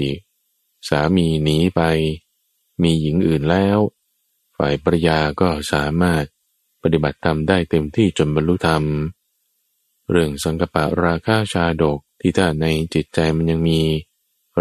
[0.89, 1.81] สามีหนีไป
[2.83, 3.79] มีหญิงอื่นแล้ว
[4.57, 6.25] ฝ่ายปรยาก็สามารถ
[6.83, 8.85] ปฏิบัติธรรมได้เต็มที่จนบรรลุธรรม
[10.11, 13.81] เรื่องสังกปะราคาชาดกที่ถ้าในจิตใจมันยังมี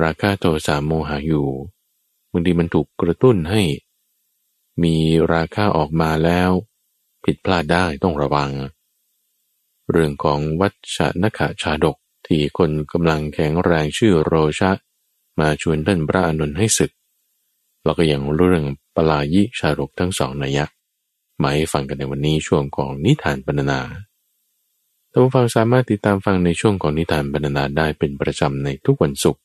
[0.04, 1.50] ราคะโทสะโมหะอยู่
[2.32, 3.62] บางทีมันถูกกระตุ้นให้
[4.84, 4.96] มี
[5.34, 6.52] ราคาออกมาแล้ว
[7.24, 8.52] ผิดพลาดได้ต้องระวัง
[9.92, 14.72] เรื่องของวัชนขชาดกที่คนกำลังแข็งแรงชื่อโรชะ
[15.40, 16.92] มาชวนท่านพระอนุนให้ศึก
[17.84, 18.64] เราก็ยังเรื่อง
[18.96, 20.66] ปลายิชาดกทั้งสองนัยยะ
[21.42, 23.80] มาให้ฟังกันในวันนี้ช่วงของนิทานบรรณา
[25.12, 29.42] ท่านผู้ฟังสามารถติดตามฟังในช่วงของนิทานบรรณาได้เป็นประจำในทุกวันศุกร์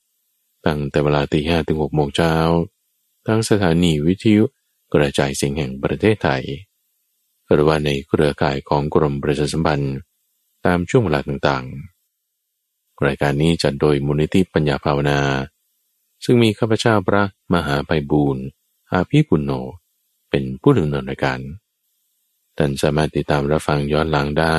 [0.66, 2.34] ตั้งแต่เวลาตีห้ถึงหกโมงเช้า
[3.26, 4.44] ทั้งสถานีวิทยุ
[4.94, 6.42] กระจายเสียงแห่งประเทศไทย
[7.52, 9.96] หรือว่าในเครือข่ายของกรมประชาสัมพันธ์
[10.66, 15.20] ตามช่วงเวลาต่างๆ รายการนี้จัดโดยมูลนิธิปัญญาภาวนา
[16.24, 18.44] ซึ่งมีข้าพเจ้าพระมหาไปบูรณ์
[18.92, 19.52] อาภีปุณโญ
[20.30, 21.40] เป็นผู้ดำเนินรายการ
[22.56, 24.58] ท่านสามารถติดตามรับฟังย้อนหลังได้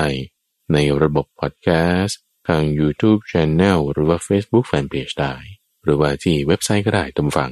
[0.72, 5.34] ในระบบพอดแคสต์ทาง YouTube Channel หรือว่า Facebook Fanpage ได้
[5.84, 7.50] หรือว่าที่เว็บไซต์ก็ได้ตามฟัง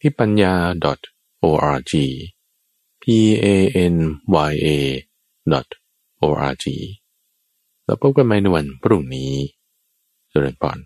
[0.00, 0.54] ที่ปัญญา
[1.42, 1.92] .org
[3.02, 3.04] p
[3.44, 3.46] a
[3.94, 3.96] n
[4.50, 4.68] y a
[6.22, 6.66] .org
[7.84, 9.32] เราพบกันใหม่ในวันพรุ่งนี้
[10.30, 10.78] เจริญพร